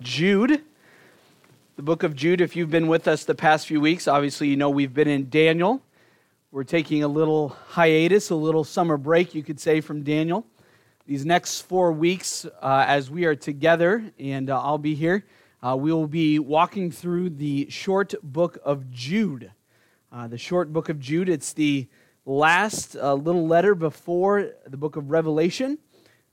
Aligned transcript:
Jude. 0.00 0.62
The 1.74 1.82
book 1.82 2.04
of 2.04 2.14
Jude, 2.14 2.40
if 2.40 2.54
you've 2.54 2.70
been 2.70 2.86
with 2.86 3.08
us 3.08 3.24
the 3.24 3.34
past 3.34 3.66
few 3.66 3.80
weeks, 3.80 4.06
obviously 4.06 4.46
you 4.46 4.56
know 4.56 4.70
we've 4.70 4.94
been 4.94 5.08
in 5.08 5.28
Daniel. 5.28 5.82
We're 6.52 6.62
taking 6.62 7.02
a 7.02 7.08
little 7.08 7.48
hiatus, 7.66 8.30
a 8.30 8.36
little 8.36 8.62
summer 8.62 8.96
break, 8.96 9.34
you 9.34 9.42
could 9.42 9.58
say, 9.58 9.80
from 9.80 10.04
Daniel. 10.04 10.46
These 11.04 11.26
next 11.26 11.62
four 11.62 11.90
weeks, 11.90 12.44
uh, 12.44 12.84
as 12.86 13.10
we 13.10 13.24
are 13.24 13.34
together, 13.34 14.04
and 14.20 14.50
uh, 14.50 14.62
I'll 14.62 14.78
be 14.78 14.94
here, 14.94 15.24
uh, 15.64 15.76
we 15.76 15.92
will 15.92 16.06
be 16.06 16.38
walking 16.38 16.92
through 16.92 17.30
the 17.30 17.68
short 17.68 18.14
book 18.22 18.58
of 18.64 18.92
Jude. 18.92 19.50
Uh, 20.12 20.28
the 20.28 20.38
short 20.38 20.72
book 20.72 20.88
of 20.88 21.00
Jude, 21.00 21.28
it's 21.28 21.52
the 21.52 21.88
last 22.24 22.94
uh, 22.94 23.14
little 23.14 23.48
letter 23.48 23.74
before 23.74 24.52
the 24.64 24.76
book 24.76 24.94
of 24.94 25.10
Revelation. 25.10 25.76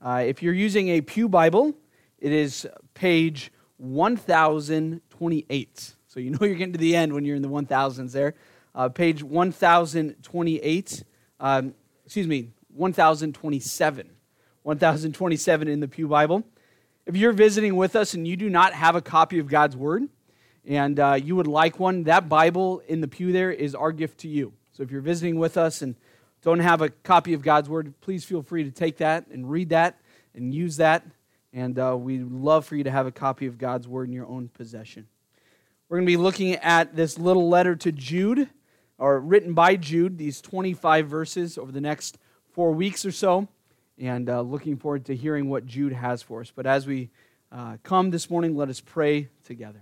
Uh, 0.00 0.22
if 0.24 0.40
you're 0.40 0.54
using 0.54 0.90
a 0.90 1.00
Pew 1.00 1.28
Bible, 1.28 1.74
it 2.20 2.30
is 2.30 2.64
page 2.94 3.50
1028. 3.78 5.94
So 6.06 6.20
you 6.20 6.30
know 6.30 6.38
you're 6.40 6.54
getting 6.54 6.72
to 6.72 6.78
the 6.78 6.96
end 6.96 7.12
when 7.12 7.24
you're 7.24 7.36
in 7.36 7.42
the 7.42 7.48
1000s 7.48 8.12
there. 8.12 8.34
Uh, 8.74 8.88
page 8.88 9.22
1028, 9.22 11.02
um, 11.40 11.74
excuse 12.04 12.26
me, 12.26 12.50
1027. 12.74 14.10
1027 14.62 15.68
in 15.68 15.80
the 15.80 15.88
Pew 15.88 16.08
Bible. 16.08 16.44
If 17.06 17.16
you're 17.16 17.32
visiting 17.32 17.76
with 17.76 17.94
us 17.94 18.14
and 18.14 18.26
you 18.26 18.36
do 18.36 18.50
not 18.50 18.74
have 18.74 18.96
a 18.96 19.00
copy 19.00 19.38
of 19.38 19.46
God's 19.46 19.76
Word 19.76 20.08
and 20.66 20.98
uh, 20.98 21.18
you 21.22 21.36
would 21.36 21.46
like 21.46 21.78
one, 21.78 22.04
that 22.04 22.28
Bible 22.28 22.82
in 22.88 23.00
the 23.00 23.08
pew 23.08 23.30
there 23.30 23.52
is 23.52 23.74
our 23.74 23.92
gift 23.92 24.18
to 24.20 24.28
you. 24.28 24.52
So 24.72 24.82
if 24.82 24.90
you're 24.90 25.00
visiting 25.00 25.38
with 25.38 25.56
us 25.56 25.82
and 25.82 25.94
don't 26.42 26.58
have 26.58 26.82
a 26.82 26.90
copy 26.90 27.32
of 27.32 27.42
God's 27.42 27.68
Word, 27.68 27.94
please 28.00 28.24
feel 28.24 28.42
free 28.42 28.64
to 28.64 28.70
take 28.70 28.98
that 28.98 29.28
and 29.28 29.48
read 29.48 29.68
that 29.68 30.00
and 30.34 30.52
use 30.52 30.76
that 30.78 31.06
and 31.56 31.78
uh, 31.78 31.96
we'd 31.98 32.30
love 32.30 32.66
for 32.66 32.76
you 32.76 32.84
to 32.84 32.90
have 32.90 33.06
a 33.06 33.10
copy 33.10 33.46
of 33.46 33.56
God's 33.56 33.88
Word 33.88 34.08
in 34.08 34.12
your 34.12 34.26
own 34.26 34.48
possession. 34.48 35.06
We're 35.88 35.96
going 35.96 36.06
to 36.06 36.12
be 36.12 36.18
looking 36.18 36.52
at 36.56 36.94
this 36.94 37.18
little 37.18 37.48
letter 37.48 37.74
to 37.76 37.90
Jude, 37.90 38.50
or 38.98 39.18
written 39.18 39.54
by 39.54 39.76
Jude, 39.76 40.18
these 40.18 40.42
25 40.42 41.08
verses 41.08 41.56
over 41.56 41.72
the 41.72 41.80
next 41.80 42.18
four 42.52 42.72
weeks 42.72 43.06
or 43.06 43.12
so, 43.12 43.48
and 43.98 44.28
uh, 44.28 44.42
looking 44.42 44.76
forward 44.76 45.06
to 45.06 45.16
hearing 45.16 45.48
what 45.48 45.64
Jude 45.64 45.94
has 45.94 46.20
for 46.20 46.42
us. 46.42 46.52
But 46.54 46.66
as 46.66 46.86
we 46.86 47.08
uh, 47.50 47.78
come 47.82 48.10
this 48.10 48.28
morning, 48.28 48.54
let 48.54 48.68
us 48.68 48.82
pray 48.82 49.30
together. 49.42 49.80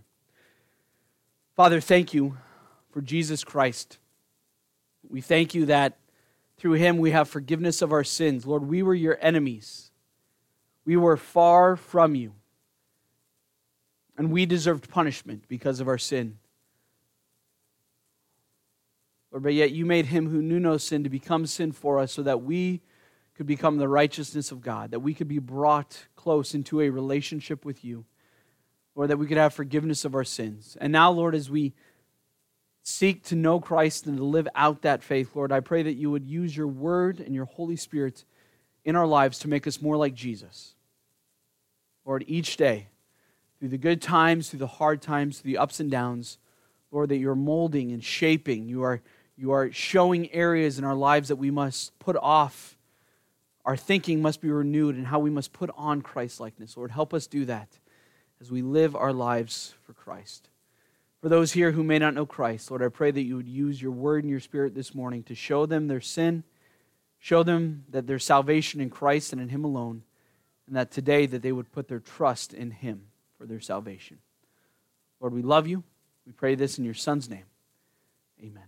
Father, 1.57 1.81
thank 1.81 2.15
you 2.15 2.37
for 2.93 3.01
Jesus 3.01 3.43
Christ. 3.43 3.99
We 5.09 5.21
thank 5.21 5.57
you 5.57 5.67
that 5.67 5.99
through 6.57 6.75
him 6.75 6.99
we 6.99 7.11
have 7.11 7.29
forgiveness 7.29 7.83
of 7.83 7.91
our 7.91 8.05
sins. 8.05 8.47
Lord, 8.47 8.63
we 8.63 8.85
were 8.85 8.95
your 8.95 9.19
enemies 9.21 9.91
we 10.85 10.97
were 10.97 11.17
far 11.17 11.77
from 11.77 12.15
you, 12.15 12.35
and 14.17 14.31
we 14.31 14.47
deserved 14.47 14.89
punishment 14.89 15.45
because 15.49 15.81
of 15.81 15.89
our 15.89 15.99
sin. 15.99 16.39
Lord, 19.33 19.43
but 19.43 19.55
yet 19.55 19.73
you 19.73 19.85
made 19.85 20.07
him 20.07 20.29
who 20.29 20.41
knew 20.41 20.61
no 20.61 20.77
sin 20.77 21.03
to 21.05 21.11
become 21.11 21.47
sin 21.47 21.73
for 21.73 21.99
us 21.99 22.13
so 22.13 22.23
that 22.23 22.43
we 22.43 22.83
could 23.35 23.47
become 23.47 23.79
the 23.79 23.89
righteousness 23.89 24.53
of 24.53 24.61
God, 24.61 24.93
that 24.93 25.01
we 25.01 25.13
could 25.13 25.27
be 25.27 25.41
brought 25.41 26.07
close 26.15 26.55
into 26.55 26.81
a 26.81 26.91
relationship 26.91 27.65
with 27.65 27.85
you, 27.85 28.05
or 28.95 29.09
that 29.09 29.17
we 29.19 29.27
could 29.27 29.37
have 29.39 29.53
forgiveness 29.53 30.05
of 30.05 30.15
our 30.15 30.23
sins. 30.23 30.77
And 30.81 30.93
now, 30.93 31.11
Lord, 31.11 31.35
as 31.35 31.51
we 31.51 31.73
seek 32.85 33.25
to 33.25 33.35
know 33.35 33.59
Christ 33.59 34.07
and 34.07 34.19
to 34.19 34.25
live 34.25 34.47
out 34.55 34.83
that 34.83 35.03
faith, 35.03 35.35
Lord, 35.35 35.51
I 35.51 35.59
pray 35.59 35.83
that 35.83 35.95
you 35.95 36.13
would 36.13 36.27
use 36.27 36.57
your 36.57 36.69
word 36.69 37.19
and 37.19 37.35
your 37.35 37.47
Holy 37.47 37.77
Spirit 37.77 38.25
in 38.85 38.97
our 38.97 39.07
lives 39.07 39.39
to 39.41 39.49
make 39.49 39.67
us 39.67 39.81
more 39.81 39.97
like 39.97 40.15
Jesus. 40.15 40.75
Lord, 42.05 42.25
each 42.27 42.57
day, 42.57 42.89
through 43.59 43.71
the 43.71 43.79
good 43.79 44.03
times, 44.03 44.51
through 44.51 44.59
the 44.59 44.67
hard 44.67 45.01
times, 45.01 45.39
through 45.39 45.53
the 45.53 45.59
ups 45.59 45.81
and 45.81 45.91
downs, 45.91 46.39
Lord, 46.91 47.09
that 47.09 47.17
you're 47.17 47.35
molding 47.35 47.93
and 47.93 48.05
shaping. 48.05 48.69
You 48.69 48.83
are, 48.83 49.01
you 49.37 49.53
are 49.53 49.73
showing 49.73 50.33
areas 50.33 50.79
in 50.79 50.85
our 50.85 50.95
lives 50.95 51.29
that 51.29 51.37
we 51.37 51.51
must 51.51 51.99
put 51.99 52.17
off. 52.17 52.77
Our 53.65 53.77
thinking 53.77 54.21
must 54.21 54.41
be 54.41 54.51
renewed 54.51 54.97
and 54.97 55.07
how 55.07 55.19
we 55.19 55.31
must 55.31 55.53
put 55.53 55.71
on 55.77 56.03
Christ 56.03 56.39
likeness. 56.39 56.77
Lord, 56.77 56.91
help 56.91 57.15
us 57.15 57.27
do 57.27 57.47
that 57.47 57.69
as 58.41 58.51
we 58.51 58.61
live 58.61 58.95
our 58.95 59.13
lives 59.13 59.75
for 59.83 59.95
Christ. 59.95 60.51
For 61.23 61.31
those 61.31 61.53
here 61.53 61.73
who 61.73 61.83
may 61.83 61.99
not 61.99 62.13
know 62.13 62.27
Christ, 62.27 62.71
Lord, 62.71 62.83
I 62.83 62.89
pray 62.89 63.11
that 63.11 63.23
you 63.23 63.37
would 63.37 63.49
use 63.49 63.81
your 63.81 63.93
word 63.93 64.25
and 64.25 64.31
your 64.31 64.41
spirit 64.41 64.75
this 64.75 64.95
morning 64.95 65.23
to 65.23 65.35
show 65.35 65.65
them 65.65 65.89
their 65.89 66.03
sin, 66.03 66.45
show 67.25 67.43
them 67.43 67.85
that 67.89 68.07
there's 68.07 68.25
salvation 68.25 68.83
in 68.83 68.91
Christ 68.91 69.33
and 69.33 69.41
in 69.41 69.49
Him 69.49 69.65
alone 69.65 70.03
and 70.67 70.77
that 70.77 70.91
today 70.91 71.27
that 71.27 71.43
they 71.43 71.53
would 71.53 71.73
put 71.73 71.89
their 71.89 72.01
trust 72.01 72.55
in 72.55 72.71
him 72.71 73.07
for 73.37 73.47
their 73.47 73.61
salvation. 73.61 74.19
Lord, 75.21 75.35
we 75.35 75.43
love 75.43 75.67
you. 75.67 75.83
We 76.27 76.33
pray 76.33 76.55
this 76.55 76.79
in 76.79 76.85
your 76.85 76.95
son's 76.95 77.29
name. 77.29 77.45
Amen. 78.41 78.65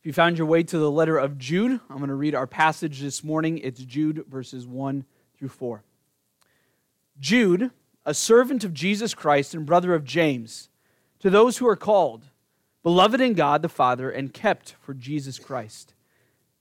If 0.00 0.06
you 0.06 0.12
found 0.12 0.38
your 0.38 0.46
way 0.46 0.62
to 0.62 0.78
the 0.78 0.90
letter 0.90 1.18
of 1.18 1.38
Jude, 1.38 1.80
I'm 1.90 1.98
going 1.98 2.08
to 2.08 2.14
read 2.14 2.34
our 2.34 2.46
passage 2.46 3.00
this 3.00 3.24
morning. 3.24 3.58
It's 3.58 3.80
Jude 3.80 4.24
verses 4.28 4.66
1 4.66 5.04
through 5.36 5.48
4. 5.48 5.82
Jude, 7.18 7.70
a 8.04 8.14
servant 8.14 8.62
of 8.62 8.74
Jesus 8.74 9.14
Christ 9.14 9.54
and 9.54 9.66
brother 9.66 9.94
of 9.94 10.04
James, 10.04 10.68
to 11.18 11.30
those 11.30 11.58
who 11.58 11.66
are 11.66 11.76
called, 11.76 12.26
beloved 12.82 13.20
in 13.20 13.32
God 13.32 13.62
the 13.62 13.68
Father, 13.68 14.10
and 14.10 14.32
kept 14.32 14.76
for 14.80 14.94
Jesus 14.94 15.38
Christ, 15.38 15.94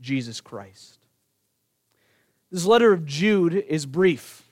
Jesus 0.00 0.40
Christ. 0.40 0.98
This 2.50 2.64
letter 2.64 2.92
of 2.92 3.04
Jude 3.04 3.54
is 3.54 3.86
brief. 3.86 4.42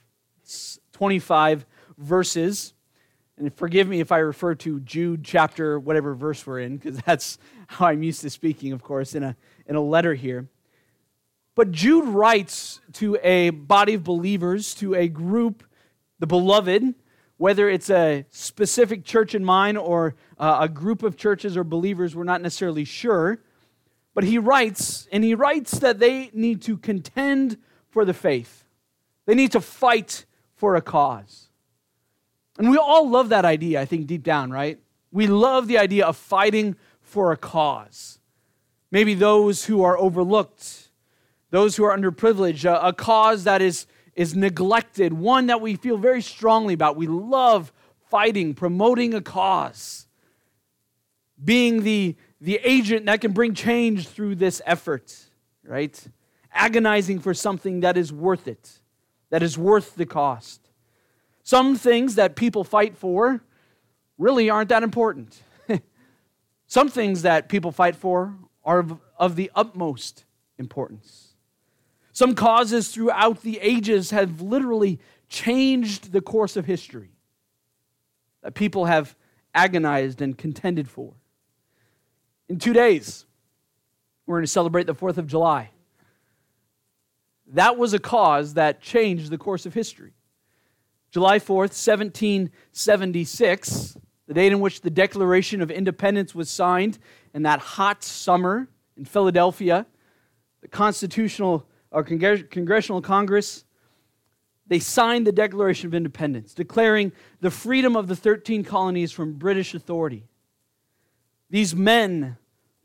It's 0.42 0.78
25 0.92 1.64
verses. 1.98 2.74
And 3.36 3.52
forgive 3.54 3.88
me 3.88 4.00
if 4.00 4.12
I 4.12 4.18
refer 4.18 4.54
to 4.56 4.80
Jude 4.80 5.24
chapter, 5.24 5.78
whatever 5.78 6.14
verse 6.14 6.46
we're 6.46 6.60
in, 6.60 6.76
because 6.76 6.98
that's 6.98 7.38
how 7.66 7.86
I'm 7.86 8.02
used 8.02 8.20
to 8.22 8.30
speaking, 8.30 8.72
of 8.72 8.82
course, 8.82 9.14
in 9.14 9.22
a, 9.22 9.36
in 9.66 9.76
a 9.76 9.80
letter 9.80 10.14
here. 10.14 10.48
But 11.54 11.70
Jude 11.70 12.06
writes 12.06 12.80
to 12.94 13.16
a 13.22 13.50
body 13.50 13.94
of 13.94 14.04
believers, 14.04 14.74
to 14.76 14.94
a 14.94 15.08
group, 15.08 15.64
the 16.18 16.26
beloved, 16.26 16.94
whether 17.36 17.68
it's 17.68 17.90
a 17.90 18.24
specific 18.30 19.04
church 19.04 19.34
in 19.34 19.44
mind 19.44 19.78
or 19.78 20.14
uh, 20.38 20.58
a 20.62 20.68
group 20.68 21.02
of 21.02 21.16
churches 21.16 21.56
or 21.56 21.64
believers, 21.64 22.14
we're 22.14 22.24
not 22.24 22.40
necessarily 22.40 22.84
sure. 22.84 23.40
But 24.14 24.24
he 24.24 24.38
writes, 24.38 25.08
and 25.10 25.24
he 25.24 25.34
writes 25.34 25.80
that 25.80 25.98
they 25.98 26.30
need 26.32 26.62
to 26.62 26.76
contend 26.76 27.58
for 27.90 28.04
the 28.04 28.14
faith. 28.14 28.64
They 29.26 29.34
need 29.34 29.52
to 29.52 29.60
fight 29.60 30.24
for 30.54 30.76
a 30.76 30.80
cause. 30.80 31.48
And 32.58 32.70
we 32.70 32.76
all 32.76 33.08
love 33.08 33.30
that 33.30 33.44
idea, 33.44 33.80
I 33.80 33.84
think, 33.84 34.06
deep 34.06 34.22
down, 34.22 34.50
right? 34.50 34.78
We 35.10 35.26
love 35.26 35.66
the 35.66 35.78
idea 35.78 36.06
of 36.06 36.16
fighting 36.16 36.76
for 37.02 37.32
a 37.32 37.36
cause. 37.36 38.20
Maybe 38.90 39.14
those 39.14 39.64
who 39.64 39.82
are 39.82 39.98
overlooked, 39.98 40.90
those 41.50 41.76
who 41.76 41.84
are 41.84 41.96
underprivileged, 41.96 42.64
a, 42.64 42.88
a 42.88 42.92
cause 42.92 43.42
that 43.44 43.60
is, 43.60 43.86
is 44.14 44.36
neglected, 44.36 45.12
one 45.12 45.46
that 45.46 45.60
we 45.60 45.74
feel 45.74 45.96
very 45.96 46.22
strongly 46.22 46.74
about. 46.74 46.96
We 46.96 47.08
love 47.08 47.72
fighting, 48.08 48.54
promoting 48.54 49.14
a 49.14 49.20
cause, 49.20 50.06
being 51.42 51.82
the, 51.82 52.14
the 52.44 52.60
agent 52.62 53.06
that 53.06 53.20
can 53.20 53.32
bring 53.32 53.54
change 53.54 54.08
through 54.08 54.36
this 54.36 54.62
effort, 54.66 55.14
right? 55.64 56.08
agonizing 56.54 57.18
for 57.18 57.34
something 57.34 57.80
that 57.80 57.96
is 57.96 58.12
worth 58.12 58.46
it, 58.46 58.78
that 59.30 59.42
is 59.42 59.58
worth 59.58 59.96
the 59.96 60.06
cost. 60.06 60.70
Some 61.42 61.76
things 61.76 62.14
that 62.14 62.36
people 62.36 62.64
fight 62.64 62.96
for 62.96 63.42
really 64.16 64.48
aren't 64.48 64.68
that 64.68 64.82
important. 64.82 65.42
Some 66.66 66.88
things 66.88 67.22
that 67.22 67.48
people 67.48 67.72
fight 67.72 67.96
for 67.96 68.34
are 68.64 68.78
of, 68.78 68.98
of 69.18 69.36
the 69.36 69.50
utmost 69.54 70.24
importance. 70.58 71.34
Some 72.12 72.34
causes 72.34 72.88
throughout 72.88 73.42
the 73.42 73.58
ages 73.58 74.12
have 74.12 74.40
literally 74.40 75.00
changed 75.28 76.12
the 76.12 76.20
course 76.20 76.56
of 76.56 76.64
history 76.64 77.10
that 78.42 78.54
people 78.54 78.84
have 78.84 79.16
agonized 79.52 80.22
and 80.22 80.38
contended 80.38 80.88
for. 80.88 81.14
In 82.48 82.58
two 82.58 82.72
days, 82.72 83.26
we're 84.26 84.36
going 84.36 84.44
to 84.44 84.50
celebrate 84.50 84.86
the 84.86 84.94
4th 84.94 85.18
of 85.18 85.26
July 85.26 85.70
that 87.54 87.76
was 87.76 87.92
a 87.94 87.98
cause 87.98 88.54
that 88.54 88.80
changed 88.80 89.30
the 89.30 89.38
course 89.38 89.66
of 89.66 89.74
history. 89.74 90.12
July 91.10 91.38
4th, 91.38 91.74
1776, 91.74 93.98
the 94.26 94.34
date 94.34 94.52
in 94.52 94.60
which 94.60 94.80
the 94.80 94.90
Declaration 94.90 95.60
of 95.60 95.70
Independence 95.70 96.34
was 96.34 96.50
signed 96.50 96.98
in 97.32 97.42
that 97.42 97.60
hot 97.60 98.02
summer 98.02 98.68
in 98.96 99.04
Philadelphia, 99.04 99.86
the 100.62 100.68
Constitutional 100.68 101.68
uh, 101.92 101.98
or 101.98 102.02
Congressional 102.02 103.00
Congress, 103.00 103.64
they 104.66 104.80
signed 104.80 105.26
the 105.26 105.32
Declaration 105.32 105.86
of 105.86 105.94
Independence, 105.94 106.54
declaring 106.54 107.12
the 107.40 107.50
freedom 107.50 107.96
of 107.96 108.08
the 108.08 108.16
13 108.16 108.64
colonies 108.64 109.12
from 109.12 109.34
British 109.34 109.74
authority. 109.74 110.24
These 111.54 111.76
men 111.76 112.36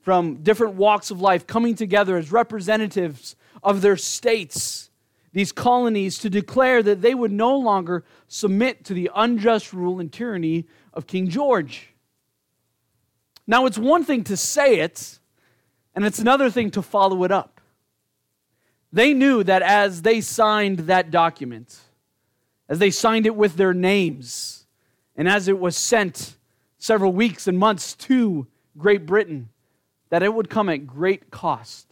from 0.02 0.44
different 0.44 0.76
walks 0.76 1.10
of 1.10 1.20
life 1.20 1.48
coming 1.48 1.74
together 1.74 2.18
as 2.18 2.32
representatives 2.32 3.36
of 3.64 3.82
their 3.82 3.98
states 3.98 4.92
these 5.34 5.52
colonies 5.52 6.20
to 6.20 6.30
declare 6.30 6.84
that 6.84 7.02
they 7.02 7.16
would 7.16 7.32
no 7.32 7.58
longer 7.58 8.06
submit 8.28 8.86
to 8.86 8.94
the 8.94 9.10
unjust 9.16 9.74
rule 9.74 10.00
and 10.00 10.14
tyranny 10.14 10.68
of 10.94 11.08
King 11.08 11.30
George. 11.30 11.96
Now, 13.48 13.66
it's 13.66 13.80
one 13.80 14.06
thing 14.06 14.24
to 14.26 14.38
say 14.38 14.82
it, 14.82 15.18
and 15.96 16.06
it's 16.06 16.20
another 16.20 16.52
thing 16.52 16.70
to 16.70 16.84
follow 16.84 17.24
it 17.24 17.32
up. 17.32 17.62
They 18.94 19.16
knew 19.16 19.44
that 19.46 19.64
as 19.64 20.04
they 20.04 20.22
signed 20.22 20.82
that 20.82 21.10
document, 21.10 21.76
as 22.68 22.78
they 22.78 22.92
signed 22.92 23.26
it 23.26 23.36
with 23.36 23.56
their 23.56 23.74
names, 23.74 24.68
and 25.16 25.28
as 25.28 25.48
it 25.48 25.58
was 25.58 25.76
sent 25.76 26.36
several 26.78 27.12
weeks 27.12 27.48
and 27.48 27.58
months 27.58 27.96
to 27.96 28.46
Great 28.78 29.06
Britain, 29.06 29.50
that 30.10 30.24
it 30.24 30.34
would 30.34 30.50
come 30.50 30.70
at 30.70 30.88
great 30.88 31.32
cost 31.32 31.90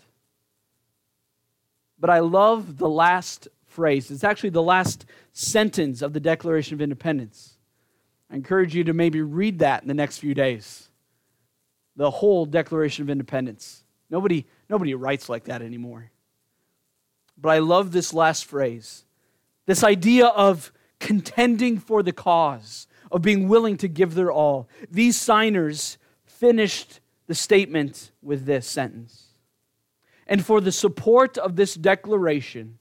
but 2.00 2.09
I 2.09 2.19
love 2.19 2.77
the 2.77 2.89
last 2.89 3.47
phrase. 3.65 4.12
It's 4.12 4.24
actually 4.24 4.51
the 4.51 4.62
last 4.62 5.06
sentence 5.33 6.01
of 6.01 6.13
the 6.13 6.19
Declaration 6.19 6.75
of 6.75 6.81
Independence. 6.81 7.57
I 8.29 8.35
encourage 8.35 8.75
you 8.75 8.83
to 8.85 8.94
maybe 8.94 9.21
read 9.21 9.59
that 9.59 9.81
in 9.81 9.88
the 9.88 9.94
next 9.94 10.19
few 10.19 10.33
days. 10.33 10.89
The 11.95 12.12
whole 12.12 12.45
Declaration 12.45 13.03
of 13.03 13.09
Independence. 13.09 13.83
Nobody, 14.09 14.45
nobody 14.69 14.94
writes 14.94 15.29
like 15.29 15.45
that 15.45 15.62
anymore. 15.62 16.12
But 17.38 17.50
I 17.50 17.59
love 17.59 17.91
this 17.91 18.13
last 18.13 18.45
phrase 18.45 19.03
this 19.65 19.83
idea 19.83 20.27
of 20.27 20.71
contending 20.97 21.77
for 21.77 22.01
the 22.01 22.13
cause, 22.13 22.88
of 23.12 23.21
being 23.21 23.50
willing 23.50 23.75
to 23.75 23.89
give 23.89 24.15
their 24.15 24.31
all. 24.31 24.69
These 24.89 25.19
signers 25.19 25.97
finished 26.39 27.00
the 27.28 27.36
statement 27.36 28.12
with 28.22 28.45
this 28.45 28.68
sentence 28.68 29.28
and 30.28 30.45
for 30.45 30.62
the 30.62 30.72
support 30.72 31.38
of 31.38 31.56
this 31.56 31.74
declaration 31.74 32.78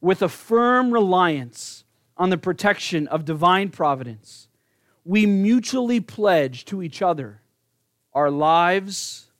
with 0.00 0.22
a 0.22 0.28
firm 0.28 0.92
reliance 0.92 1.84
on 2.16 2.30
the 2.30 2.38
protection 2.38 3.06
of 3.08 3.24
divine 3.24 3.68
providence, 3.68 4.48
we 5.04 5.26
mutually 5.26 6.00
pledge 6.00 6.64
to 6.64 6.82
each 6.82 7.02
other 7.02 7.42
our 8.14 8.30
lives, 8.30 9.30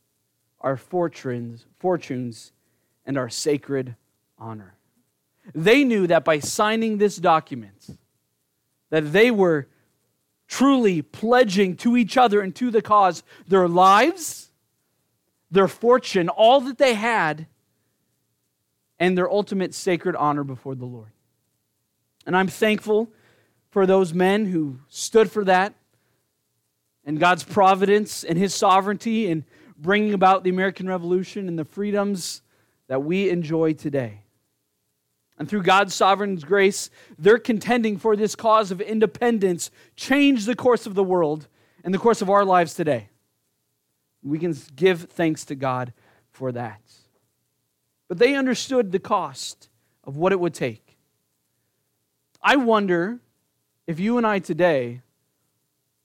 our 0.61 0.77
fortunes, 0.77 1.67
fortunes, 1.79 2.53
and 3.07 3.17
our 3.17 3.29
sacred 3.29 3.97
honor. 4.39 4.75
They 5.55 5.85
knew 5.85 6.07
that 6.07 6.25
by 6.25 6.41
signing 6.41 6.99
this 6.99 7.17
document, 7.17 7.99
that 8.91 9.13
they 9.13 9.31
were 9.31 9.69
truly 10.49 11.03
pledging 11.03 11.77
to 11.77 11.97
each 11.97 12.17
other 12.17 12.41
and 12.41 12.55
to 12.57 12.71
the 12.71 12.83
cause 12.83 13.23
their 13.47 13.69
lives 13.69 14.49
their 15.51 15.69
fortune, 15.69 16.29
all 16.29 16.61
that 16.63 16.79
they 16.79 16.95
had, 16.95 17.47
and 18.99 19.17
their 19.17 19.31
ultimate 19.31 19.75
sacred 19.75 20.17
honor 20.17 20.45
before 20.45 20.75
the 20.75 20.85
Lord. 20.85 21.11
And 22.27 22.37
I'm 22.37 22.49
thankful 22.49 23.11
for 23.71 23.87
those 23.87 24.13
men 24.13 24.47
who 24.47 24.81
stood 24.89 25.31
for 25.31 25.45
that 25.45 25.75
and 27.05 27.19
God's 27.19 27.45
providence 27.45 28.25
and 28.25 28.37
His 28.37 28.55
sovereignty 28.55 29.29
in 29.29 29.45
bringing 29.79 30.13
about 30.13 30.45
the 30.45 30.51
American 30.51 30.89
Revolution 30.89 31.49
and 31.49 31.59
the 31.59 31.65
freedoms 31.65 32.43
that 32.89 33.05
we 33.05 33.31
enjoy 33.31 33.73
today. 33.73 34.23
And 35.39 35.49
through 35.49 35.63
God's 35.63 35.95
sovereign 35.95 36.37
grace, 36.37 36.91
their 37.17 37.39
contending 37.39 37.97
for 37.97 38.17
this 38.17 38.35
cause 38.35 38.71
of 38.71 38.81
independence 38.81 39.71
changed 39.95 40.47
the 40.47 40.57
course 40.57 40.85
of 40.85 40.95
the 40.95 41.05
world 41.05 41.47
and 41.85 41.95
the 41.95 41.99
course 41.99 42.21
of 42.21 42.29
our 42.29 42.45
lives 42.45 42.75
today. 42.75 43.09
We 44.23 44.39
can 44.39 44.57
give 44.75 45.03
thanks 45.03 45.45
to 45.47 45.55
God 45.55 45.93
for 46.31 46.51
that. 46.53 46.81
But 48.09 48.19
they 48.19 48.35
understood 48.35 48.91
the 48.91 48.99
cost 48.99 49.69
of 50.03 50.17
what 50.17 50.33
it 50.33 50.41
would 50.41 50.55
take. 50.55 50.97
I 52.43 52.57
wonder 52.57 53.21
if 53.87 54.01
you 54.01 54.19
and 54.19 54.27
I 54.27 54.39
today 54.39 55.03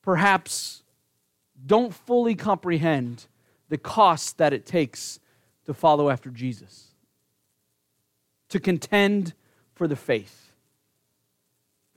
perhaps 0.02 0.84
don't 1.66 1.94
fully 1.94 2.36
comprehend 2.36 3.26
the 3.70 3.78
cost 3.78 4.38
that 4.38 4.54
it 4.54 4.66
takes 4.66 5.20
to 5.66 5.74
follow 5.74 6.10
after 6.10 6.30
Jesus, 6.30 6.93
to 8.54 8.60
contend 8.60 9.34
for 9.74 9.88
the 9.88 9.96
faith. 9.96 10.52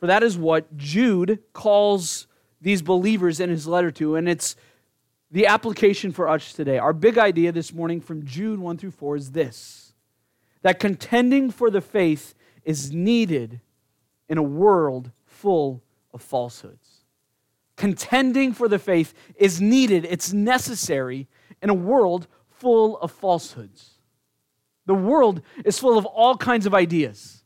For 0.01 0.07
that 0.07 0.23
is 0.23 0.39
what 0.39 0.75
Jude 0.79 1.43
calls 1.53 2.27
these 2.63 2.81
believers 2.81 3.41
in 3.41 3.51
his 3.51 3.67
letter 3.67 3.91
to, 3.91 4.17
and 4.17 4.27
it's 4.27 4.57
the 5.31 5.49
application 5.49 6.13
for 6.13 6.31
us 6.31 6.55
today, 6.55 6.79
our 6.79 6.95
big 6.95 7.19
idea 7.19 7.53
this 7.53 7.75
morning 7.75 8.01
from 8.01 8.25
Jude 8.25 8.59
1 8.59 8.79
through 8.79 8.93
4 8.93 9.17
is 9.17 9.33
this 9.33 9.93
that 10.63 10.81
contending 10.81 11.51
for 11.51 11.69
the 11.69 11.83
faith 11.83 12.35
is 12.65 12.91
needed 12.91 13.61
in 14.27 14.39
a 14.39 14.43
world 14.43 15.11
full 15.27 15.83
of 16.15 16.23
falsehoods. 16.23 17.03
Contending 17.77 18.55
for 18.55 18.67
the 18.67 18.79
faith 18.79 19.13
is 19.37 19.61
needed, 19.61 20.07
it's 20.07 20.33
necessary 20.33 21.29
in 21.61 21.69
a 21.69 21.75
world 21.75 22.27
full 22.49 22.97
of 23.01 23.13
falsehoods. 23.13 23.96
The 24.87 24.95
world 24.95 25.43
is 25.65 25.79
full 25.79 25.99
of 25.99 26.07
all 26.07 26.37
kinds 26.37 26.65
of 26.65 26.75
ideas, 26.75 27.45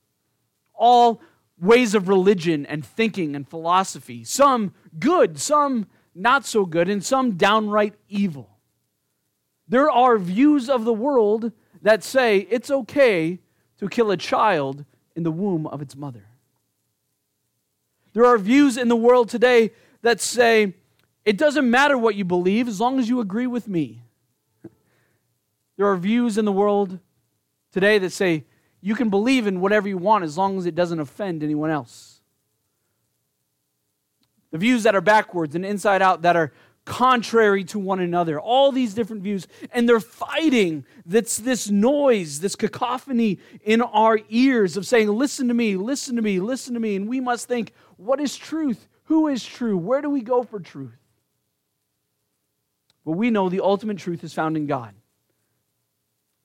all 0.74 1.20
ways 1.60 1.94
of 1.94 2.08
religion 2.08 2.64
and 2.66 2.84
thinking 2.84 3.34
and 3.34 3.48
philosophy, 3.48 4.24
some 4.24 4.74
good, 4.98 5.38
some 5.38 5.86
not 6.14 6.44
so 6.44 6.66
good, 6.66 6.88
and 6.88 7.04
some 7.04 7.32
downright 7.32 7.94
evil. 8.08 8.58
There 9.68 9.90
are 9.90 10.18
views 10.18 10.68
of 10.68 10.84
the 10.84 10.92
world 10.92 11.52
that 11.82 12.02
say 12.02 12.38
it's 12.50 12.70
okay 12.70 13.38
to 13.78 13.88
kill 13.88 14.10
a 14.10 14.16
child 14.16 14.84
in 15.14 15.22
the 15.22 15.30
womb 15.30 15.66
of 15.66 15.80
its 15.80 15.96
mother. 15.96 16.26
There 18.12 18.26
are 18.26 18.38
views 18.38 18.76
in 18.76 18.88
the 18.88 18.96
world 18.96 19.28
today 19.28 19.70
that 20.02 20.20
say 20.20 20.74
it 21.24 21.36
doesn't 21.36 21.70
matter 21.70 21.96
what 21.96 22.16
you 22.16 22.24
believe 22.24 22.66
as 22.66 22.80
long 22.80 22.98
as 22.98 23.08
you 23.08 23.20
agree 23.20 23.46
with 23.46 23.68
me. 23.68 24.02
There 25.76 25.86
are 25.86 25.96
views 25.96 26.36
in 26.36 26.44
the 26.44 26.52
world 26.52 26.98
today 27.72 27.98
that 27.98 28.10
say 28.10 28.44
you 28.80 28.94
can 28.94 29.10
believe 29.10 29.46
in 29.46 29.60
whatever 29.60 29.88
you 29.88 29.98
want 29.98 30.24
as 30.24 30.38
long 30.38 30.58
as 30.58 30.66
it 30.66 30.74
doesn't 30.74 31.00
offend 31.00 31.42
anyone 31.42 31.70
else 31.70 32.20
the 34.50 34.58
views 34.58 34.82
that 34.82 34.94
are 34.94 35.00
backwards 35.00 35.54
and 35.54 35.64
inside 35.64 36.02
out 36.02 36.22
that 36.22 36.36
are 36.36 36.52
contrary 36.84 37.62
to 37.62 37.78
one 37.78 38.00
another. 38.00 38.40
All 38.40 38.72
these 38.72 38.94
different 38.94 39.22
views. 39.22 39.46
And 39.72 39.88
they're 39.88 40.00
fighting 40.00 40.84
that's 41.06 41.36
this 41.36 41.70
noise, 41.70 42.40
this 42.40 42.56
cacophony 42.56 43.38
in 43.62 43.80
our 43.80 44.18
ears 44.28 44.76
of 44.76 44.86
saying, 44.86 45.08
Listen 45.08 45.48
to 45.48 45.54
me, 45.54 45.76
listen 45.76 46.16
to 46.16 46.22
me, 46.22 46.40
listen 46.40 46.74
to 46.74 46.80
me. 46.80 46.96
And 46.96 47.08
we 47.08 47.20
must 47.20 47.48
think, 47.48 47.72
What 47.96 48.20
is 48.20 48.36
truth? 48.36 48.88
Who 49.04 49.28
is 49.28 49.44
true? 49.44 49.76
Where 49.76 50.02
do 50.02 50.10
we 50.10 50.20
go 50.20 50.42
for 50.42 50.58
truth? 50.58 50.96
Well, 53.04 53.16
we 53.16 53.30
know 53.30 53.48
the 53.48 53.60
ultimate 53.60 53.98
truth 53.98 54.24
is 54.24 54.32
found 54.32 54.56
in 54.56 54.66
God, 54.66 54.94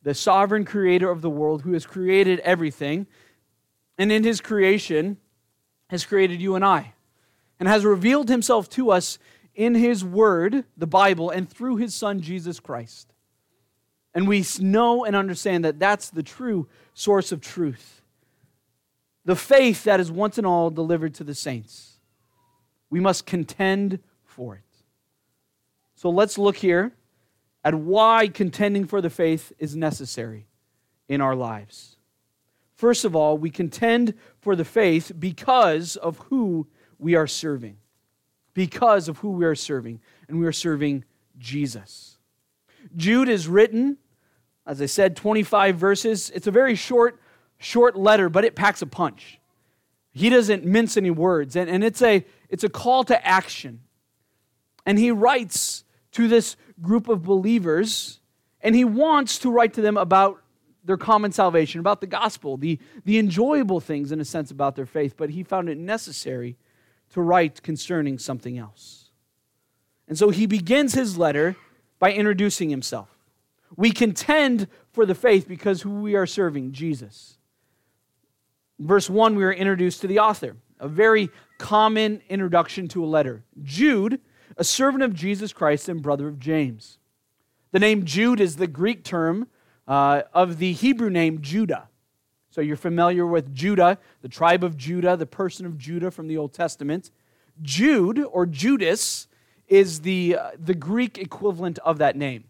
the 0.05 0.13
sovereign 0.13 0.65
creator 0.65 1.09
of 1.09 1.23
the 1.23 1.29
world 1.31 1.63
who 1.63 1.73
has 1.73 1.87
created 1.87 2.39
everything. 2.41 3.07
And 3.97 4.11
in 4.11 4.23
his 4.23 4.39
creation, 4.39 5.17
has 5.87 6.05
created 6.05 6.39
you 6.39 6.55
and 6.55 6.63
I 6.63 6.93
and 7.59 7.67
has 7.67 7.83
revealed 7.83 8.29
himself 8.29 8.69
to 8.71 8.91
us 8.91 9.17
in 9.55 9.73
his 9.73 10.05
word, 10.05 10.63
the 10.77 10.87
Bible, 10.87 11.31
and 11.31 11.49
through 11.49 11.77
his 11.77 11.95
son, 11.95 12.21
Jesus 12.21 12.59
Christ. 12.59 13.13
And 14.13 14.27
we 14.27 14.45
know 14.59 15.05
and 15.05 15.15
understand 15.15 15.65
that 15.65 15.79
that's 15.79 16.11
the 16.11 16.23
true 16.23 16.67
source 16.93 17.31
of 17.31 17.41
truth. 17.41 18.01
The 19.25 19.35
faith 19.35 19.85
that 19.85 19.99
is 19.99 20.11
once 20.11 20.37
and 20.37 20.45
all 20.45 20.69
delivered 20.69 21.15
to 21.15 21.23
the 21.23 21.35
saints. 21.35 21.97
We 22.91 22.99
must 22.99 23.25
contend 23.25 23.99
for 24.23 24.55
it. 24.55 24.61
So 25.95 26.11
let's 26.11 26.37
look 26.37 26.57
here 26.57 26.93
at 27.65 27.75
why 27.75 28.29
contending 28.29 28.85
for 28.85 29.01
the 29.01 29.09
faith 29.09 29.51
is 29.59 29.75
necessary 29.75 30.47
in 31.09 31.19
our 31.19 31.35
lives. 31.35 31.97
First 32.75 33.03
of 33.03 33.13
all, 33.13 33.37
we 33.37 33.49
contend 33.49 34.13
for 34.39 34.55
the 34.55 34.63
faith 34.63 35.11
because 35.19 35.97
of 35.97 36.19
who 36.29 36.67
we 36.97 37.15
are 37.15 37.27
serving 37.27 37.75
because 38.55 39.07
of 39.07 39.19
who 39.19 39.31
we 39.31 39.45
are 39.45 39.53
serving, 39.53 39.99
and 40.27 40.39
we 40.39 40.47
are 40.47 40.51
serving 40.51 41.03
Jesus. 41.37 42.17
Jude 42.95 43.29
is 43.29 43.47
written, 43.47 43.97
as 44.65 44.81
I 44.81 44.87
said, 44.87 45.15
25 45.15 45.77
verses. 45.77 46.31
It's 46.33 46.47
a 46.47 46.51
very 46.51 46.73
short, 46.73 47.21
short 47.59 47.95
letter, 47.95 48.29
but 48.29 48.45
it 48.45 48.55
packs 48.55 48.81
a 48.81 48.87
punch. 48.87 49.39
He 50.13 50.29
doesn't 50.29 50.63
mince 50.65 50.95
any 50.95 51.11
words, 51.11 51.55
and, 51.55 51.69
and 51.69 51.83
it's, 51.83 52.01
a, 52.01 52.25
it's 52.49 52.63
a 52.63 52.69
call 52.69 53.03
to 53.03 53.27
action. 53.27 53.81
And 54.85 54.97
he 54.97 55.11
writes 55.11 55.83
to 56.13 56.29
this 56.29 56.55
group 56.81 57.07
of 57.07 57.23
believers, 57.23 58.19
and 58.61 58.75
he 58.75 58.85
wants 58.85 59.39
to 59.39 59.51
write 59.51 59.73
to 59.73 59.81
them 59.81 59.97
about 59.97 60.41
their 60.83 60.97
common 60.97 61.31
salvation, 61.31 61.79
about 61.79 61.99
the 61.99 62.07
gospel, 62.07 62.57
the, 62.57 62.79
the 63.05 63.17
enjoyable 63.17 63.79
things, 63.79 64.11
in 64.11 64.19
a 64.21 64.25
sense, 64.25 64.51
about 64.51 64.75
their 64.75 64.85
faith, 64.85 65.15
but 65.17 65.31
he 65.31 65.43
found 65.43 65.67
it 65.67 65.77
necessary 65.77 66.57
to 67.11 67.21
write 67.21 67.61
concerning 67.63 68.19
something 68.19 68.57
else. 68.57 69.09
And 70.07 70.17
so 70.17 70.29
he 70.29 70.45
begins 70.45 70.93
his 70.93 71.17
letter 71.17 71.55
by 71.97 72.13
introducing 72.13 72.69
himself. 72.69 73.09
We 73.75 73.91
contend 73.91 74.67
for 74.93 75.05
the 75.05 75.15
faith 75.15 75.47
because 75.47 75.81
who 75.81 76.01
we 76.01 76.15
are 76.15 76.27
serving, 76.27 76.71
Jesus. 76.71 77.37
Verse 78.79 79.09
1, 79.09 79.35
we 79.35 79.43
are 79.43 79.53
introduced 79.53 80.01
to 80.01 80.07
the 80.07 80.19
author, 80.19 80.55
a 80.79 80.87
very 80.87 81.29
common 81.57 82.21
introduction 82.29 82.87
to 82.89 83.03
a 83.03 83.07
letter. 83.07 83.43
Jude, 83.63 84.19
a 84.57 84.63
servant 84.63 85.03
of 85.03 85.13
Jesus 85.13 85.53
Christ 85.53 85.89
and 85.89 86.01
brother 86.01 86.27
of 86.27 86.39
James. 86.39 86.97
The 87.71 87.79
name 87.79 88.05
Jude 88.05 88.39
is 88.39 88.55
the 88.55 88.67
Greek 88.67 89.03
term 89.03 89.47
uh, 89.87 90.23
of 90.33 90.59
the 90.59 90.73
Hebrew 90.73 91.09
name 91.09 91.41
Judah. 91.41 91.89
So 92.49 92.61
you're 92.61 92.77
familiar 92.77 93.25
with 93.25 93.53
Judah, 93.53 93.97
the 94.21 94.29
tribe 94.29 94.63
of 94.63 94.77
Judah, 94.77 95.17
the 95.17 95.25
person 95.25 95.65
of 95.65 95.77
Judah 95.77 96.09
from 96.09 96.27
the 96.27 96.37
Old 96.37 96.53
Testament. 96.53 97.11
Jude 97.61 98.19
or 98.31 98.45
Judas 98.45 99.27
is 99.67 100.01
the, 100.01 100.37
uh, 100.37 100.51
the 100.57 100.73
Greek 100.73 101.17
equivalent 101.17 101.79
of 101.79 101.97
that 101.97 102.15
name. 102.15 102.45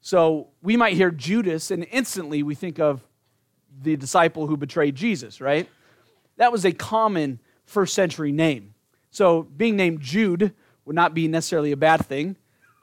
So 0.00 0.48
we 0.62 0.76
might 0.76 0.94
hear 0.94 1.10
Judas, 1.10 1.70
and 1.70 1.86
instantly 1.90 2.42
we 2.42 2.54
think 2.54 2.78
of 2.78 3.06
the 3.82 3.96
disciple 3.96 4.46
who 4.46 4.56
betrayed 4.56 4.96
Jesus, 4.96 5.40
right? 5.40 5.68
That 6.36 6.52
was 6.52 6.64
a 6.64 6.72
common 6.72 7.40
first 7.64 7.94
century 7.94 8.32
name. 8.32 8.74
So 9.10 9.42
being 9.42 9.76
named 9.76 10.00
Jude 10.00 10.54
would 10.88 10.96
not 10.96 11.12
be 11.12 11.28
necessarily 11.28 11.70
a 11.70 11.76
bad 11.76 12.06
thing. 12.06 12.34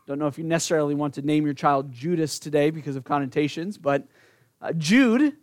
Don't 0.06 0.20
know 0.20 0.28
if 0.28 0.38
you 0.38 0.44
necessarily 0.44 0.94
want 0.94 1.16
to 1.16 1.24
name 1.24 1.44
your 1.44 1.56
child 1.56 1.92
Judas 1.92 2.38
today 2.38 2.70
because 2.70 2.96
of 2.96 3.04
connotations, 3.04 3.80
but 3.80 4.08
uh, 4.62 4.74
Jude 4.74 5.34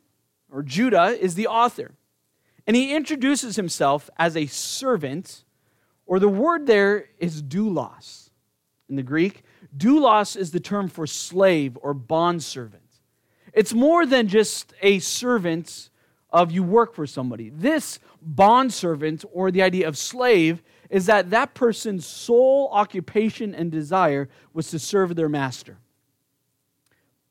or 0.49 0.63
Judah 0.63 1.19
is 1.21 1.35
the 1.35 1.49
author. 1.49 1.91
And 2.65 2.77
he 2.77 2.95
introduces 2.95 3.57
himself 3.57 4.09
as 4.17 4.37
a 4.37 4.47
servant, 4.47 5.43
or 6.07 6.21
the 6.21 6.29
word 6.29 6.69
there 6.69 7.07
is 7.19 7.43
doulos 7.43 8.31
in 8.89 8.95
the 8.95 9.03
Greek. 9.03 9.43
Doulos 9.77 10.37
is 10.37 10.53
the 10.53 10.61
term 10.61 10.87
for 10.87 11.05
slave 11.05 11.77
or 11.83 11.93
bondservant. 11.93 12.85
It's 13.53 13.75
more 13.75 14.07
than 14.07 14.29
just 14.29 14.73
a 14.83 15.01
servant 15.01 15.91
of 16.31 16.53
you 16.53 16.63
work 16.63 16.95
for 16.95 17.09
somebody. 17.09 17.51
This 17.51 17.99
bondservant, 18.23 19.25
or 19.33 19.51
the 19.51 19.63
idea 19.63 19.89
of 19.89 19.99
slave, 19.99 20.63
is 20.93 21.07
that 21.07 21.31
that 21.31 21.55
person's 21.55 22.07
sole 22.07 22.69
occupation 22.71 23.55
and 23.55 23.73
desire 23.73 24.29
was 24.53 24.71
to 24.71 24.79
serve 24.79 25.17
their 25.17 25.29
master. 25.29 25.79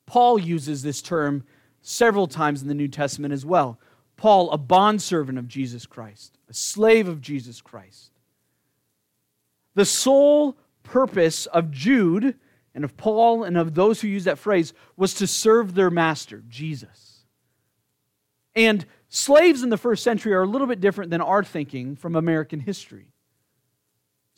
Paul 0.08 0.40
uses 0.40 0.82
this 0.82 1.00
term 1.00 1.44
several 1.84 2.26
times 2.26 2.64
in 2.64 2.68
the 2.68 2.74
New 2.74 2.88
Testament 2.88 3.36
as 3.36 3.46
well. 3.46 3.80
Paul, 4.18 4.50
a 4.50 4.58
bondservant 4.58 5.38
of 5.38 5.48
Jesus 5.48 5.86
Christ, 5.86 6.40
a 6.50 6.56
slave 6.56 7.08
of 7.08 7.22
Jesus 7.22 7.62
Christ. 7.62 8.10
The 9.76 9.86
sole 9.86 10.58
purpose 10.82 11.46
of 11.46 11.70
Jude 11.70 12.34
and 12.74 12.84
of 12.84 12.98
Paul 12.98 13.44
and 13.44 13.58
of 13.58 13.76
those 13.76 14.02
who 14.02 14.08
use 14.08 14.24
that 14.24 14.40
phrase 14.40 14.74
was 14.98 15.14
to 15.16 15.28
serve 15.28 15.76
their 15.76 15.92
master, 15.92 16.44
Jesus. 16.50 17.26
And 18.56 18.88
slaves 19.08 19.62
in 19.62 19.70
the 19.70 19.78
first 19.78 20.04
century 20.04 20.34
are 20.34 20.42
a 20.42 20.48
little 20.48 20.68
bit 20.68 20.82
different 20.82 21.12
than 21.12 21.22
our 21.22 21.44
thinking 21.44 21.96
from 21.96 22.16
American 22.16 22.60
history. 22.60 23.11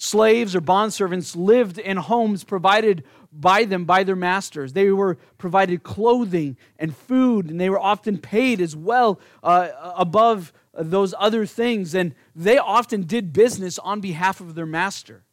Slaves 0.03 0.53
or 0.53 0.60
bondservants 0.60 1.33
lived 1.33 1.77
in 1.77 1.95
homes 1.95 2.43
provided 2.43 3.05
by 3.31 3.63
them 3.63 3.86
by 3.86 4.03
their 4.03 4.17
masters. 4.17 4.74
They 4.74 4.91
were 4.91 5.17
provided 5.38 5.83
clothing 5.83 6.57
and 6.77 6.93
food, 6.93 7.50
and 7.50 7.57
they 7.57 7.69
were 7.69 7.79
often 7.79 8.17
paid 8.17 8.60
as 8.60 8.75
well 8.75 9.22
uh, 9.41 9.69
above 9.95 10.51
those 10.74 11.13
other 11.17 11.45
things. 11.45 11.95
And 11.95 12.15
they 12.36 12.57
often 12.57 13.03
did 13.03 13.31
business 13.31 13.79
on 13.79 14.01
behalf 14.01 14.41
of 14.41 14.55
their 14.55 14.65
master. 14.65 15.24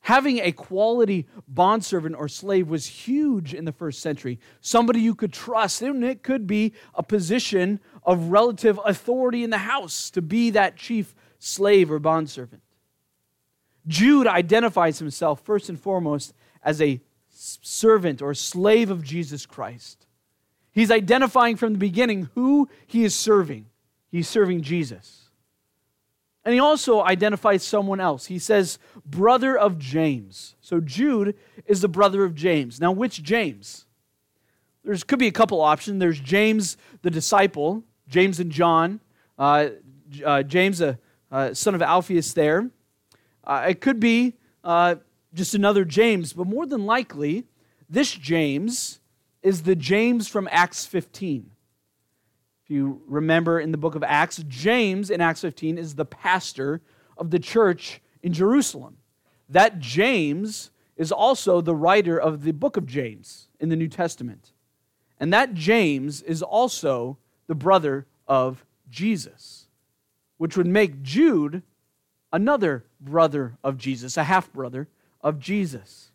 Having 0.00 0.38
a 0.38 0.52
quality 0.52 1.28
bondservant 1.46 2.16
or 2.16 2.28
slave 2.28 2.70
was 2.70 2.86
huge 2.86 3.52
in 3.52 3.66
the 3.66 3.72
first 3.72 4.00
century. 4.00 4.40
Somebody 4.62 5.02
you 5.02 5.14
could 5.14 5.34
trust. 5.34 5.82
And 5.82 6.02
it 6.02 6.22
could 6.22 6.46
be 6.46 6.72
a 6.94 7.02
position 7.02 7.78
of 8.04 8.28
relative 8.28 8.80
authority 8.86 9.44
in 9.44 9.50
the 9.50 9.58
house 9.58 10.08
to 10.12 10.22
be 10.22 10.48
that 10.48 10.76
chief 10.76 11.14
slave 11.38 11.92
or 11.92 11.98
bondservant. 11.98 12.62
Jude 13.86 14.26
identifies 14.26 14.98
himself 14.98 15.40
first 15.40 15.68
and 15.68 15.78
foremost 15.78 16.32
as 16.62 16.80
a 16.80 17.00
servant 17.30 18.22
or 18.22 18.34
slave 18.34 18.90
of 18.90 19.02
Jesus 19.02 19.46
Christ. 19.46 20.06
He's 20.72 20.90
identifying 20.90 21.56
from 21.56 21.72
the 21.72 21.78
beginning 21.78 22.28
who 22.34 22.68
he 22.86 23.04
is 23.04 23.14
serving. 23.14 23.66
He's 24.10 24.28
serving 24.28 24.62
Jesus. 24.62 25.30
And 26.44 26.54
he 26.54 26.60
also 26.60 27.02
identifies 27.02 27.62
someone 27.62 28.00
else. 28.00 28.26
He 28.26 28.38
says, 28.38 28.78
brother 29.06 29.56
of 29.56 29.78
James. 29.78 30.56
So 30.60 30.80
Jude 30.80 31.36
is 31.66 31.82
the 31.82 31.88
brother 31.88 32.24
of 32.24 32.34
James. 32.34 32.80
Now, 32.80 32.90
which 32.90 33.22
James? 33.22 33.86
There 34.84 34.96
could 35.06 35.18
be 35.18 35.28
a 35.28 35.32
couple 35.32 35.60
options. 35.60 36.00
There's 36.00 36.18
James 36.18 36.76
the 37.02 37.10
disciple, 37.10 37.84
James 38.08 38.40
and 38.40 38.50
John, 38.50 39.00
uh, 39.38 39.68
uh, 40.24 40.42
James, 40.42 40.80
a 40.80 40.98
uh, 41.30 41.34
uh, 41.34 41.54
son 41.54 41.74
of 41.74 41.82
Alphaeus 41.82 42.32
there. 42.32 42.68
Uh, 43.44 43.66
it 43.68 43.80
could 43.80 44.00
be 44.00 44.34
uh, 44.64 44.96
just 45.34 45.54
another 45.54 45.84
James, 45.84 46.32
but 46.32 46.46
more 46.46 46.66
than 46.66 46.86
likely, 46.86 47.44
this 47.88 48.12
James 48.12 49.00
is 49.42 49.62
the 49.62 49.74
James 49.74 50.28
from 50.28 50.48
Acts 50.50 50.86
15. 50.86 51.50
If 52.64 52.70
you 52.70 53.02
remember 53.06 53.58
in 53.58 53.72
the 53.72 53.78
book 53.78 53.94
of 53.94 54.04
Acts, 54.04 54.44
James 54.48 55.10
in 55.10 55.20
Acts 55.20 55.40
15 55.40 55.78
is 55.78 55.94
the 55.94 56.04
pastor 56.04 56.80
of 57.18 57.30
the 57.30 57.38
church 57.38 58.00
in 58.22 58.32
Jerusalem. 58.32 58.98
That 59.48 59.80
James 59.80 60.70
is 60.96 61.10
also 61.10 61.60
the 61.60 61.74
writer 61.74 62.18
of 62.18 62.44
the 62.44 62.52
book 62.52 62.76
of 62.76 62.86
James 62.86 63.48
in 63.58 63.68
the 63.68 63.76
New 63.76 63.88
Testament. 63.88 64.52
And 65.18 65.32
that 65.32 65.54
James 65.54 66.22
is 66.22 66.42
also 66.42 67.18
the 67.46 67.54
brother 67.54 68.06
of 68.28 68.64
Jesus, 68.88 69.66
which 70.36 70.56
would 70.56 70.66
make 70.66 71.02
Jude 71.02 71.62
another 72.32 72.84
brother 73.00 73.58
of 73.62 73.76
Jesus, 73.76 74.16
a 74.16 74.24
half 74.24 74.52
brother 74.52 74.88
of 75.20 75.38
Jesus. 75.38 76.10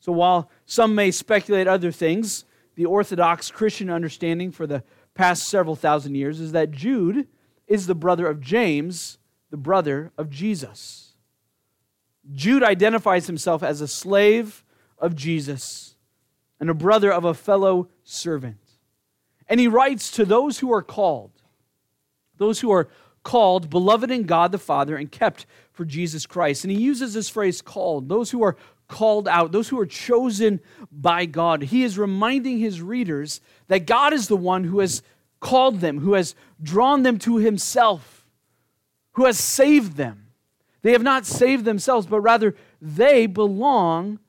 So 0.00 0.12
while 0.12 0.50
some 0.66 0.94
may 0.94 1.10
speculate 1.10 1.66
other 1.66 1.92
things, 1.92 2.44
the 2.74 2.86
Orthodox 2.86 3.50
Christian 3.50 3.90
understanding 3.90 4.52
for 4.52 4.66
the 4.66 4.82
past 5.14 5.48
several 5.48 5.76
thousand 5.76 6.14
years 6.14 6.40
is 6.40 6.52
that 6.52 6.70
Jude 6.70 7.26
is 7.66 7.86
the 7.86 7.94
brother 7.94 8.26
of 8.26 8.40
James, 8.40 9.18
the 9.50 9.56
brother 9.56 10.12
of 10.16 10.30
Jesus. 10.30 11.12
Jude 12.32 12.62
identifies 12.62 13.26
himself 13.26 13.62
as 13.62 13.80
a 13.80 13.88
slave 13.88 14.64
of 14.98 15.14
Jesus 15.14 15.96
and 16.60 16.70
a 16.70 16.74
brother 16.74 17.12
of 17.12 17.24
a 17.24 17.34
fellow 17.34 17.88
servant. 18.04 18.58
And 19.48 19.58
he 19.58 19.68
writes 19.68 20.10
to 20.12 20.24
those 20.24 20.58
who 20.58 20.72
are 20.72 20.82
called, 20.82 21.32
those 22.36 22.60
who 22.60 22.70
are 22.70 22.88
called, 23.28 23.68
beloved 23.68 24.10
in 24.10 24.22
God 24.22 24.52
the 24.52 24.58
Father, 24.58 24.96
and 24.96 25.12
kept 25.12 25.44
for 25.70 25.84
Jesus 25.84 26.24
Christ. 26.24 26.64
And 26.64 26.70
he 26.70 26.78
uses 26.78 27.12
this 27.12 27.28
phrase 27.28 27.60
called, 27.60 28.08
those 28.08 28.30
who 28.30 28.42
are 28.42 28.56
called 28.88 29.28
out, 29.28 29.52
those 29.52 29.68
who 29.68 29.78
are 29.78 29.84
chosen 29.84 30.60
by 30.90 31.26
God. 31.26 31.64
He 31.64 31.84
is 31.84 31.98
reminding 31.98 32.58
his 32.58 32.80
readers 32.80 33.42
that 33.66 33.84
God 33.84 34.14
is 34.14 34.28
the 34.28 34.36
one 34.36 34.64
who 34.64 34.80
has 34.80 35.02
called 35.40 35.80
them, 35.80 36.00
who 36.00 36.14
has 36.14 36.34
drawn 36.62 37.02
them 37.02 37.18
to 37.18 37.36
himself, 37.36 38.26
who 39.12 39.26
has 39.26 39.38
saved 39.38 39.98
them. 39.98 40.28
They 40.80 40.92
have 40.92 41.02
not 41.02 41.26
saved 41.26 41.66
themselves, 41.66 42.06
but 42.06 42.22
rather 42.22 42.56
they 42.80 43.26
belong 43.26 44.20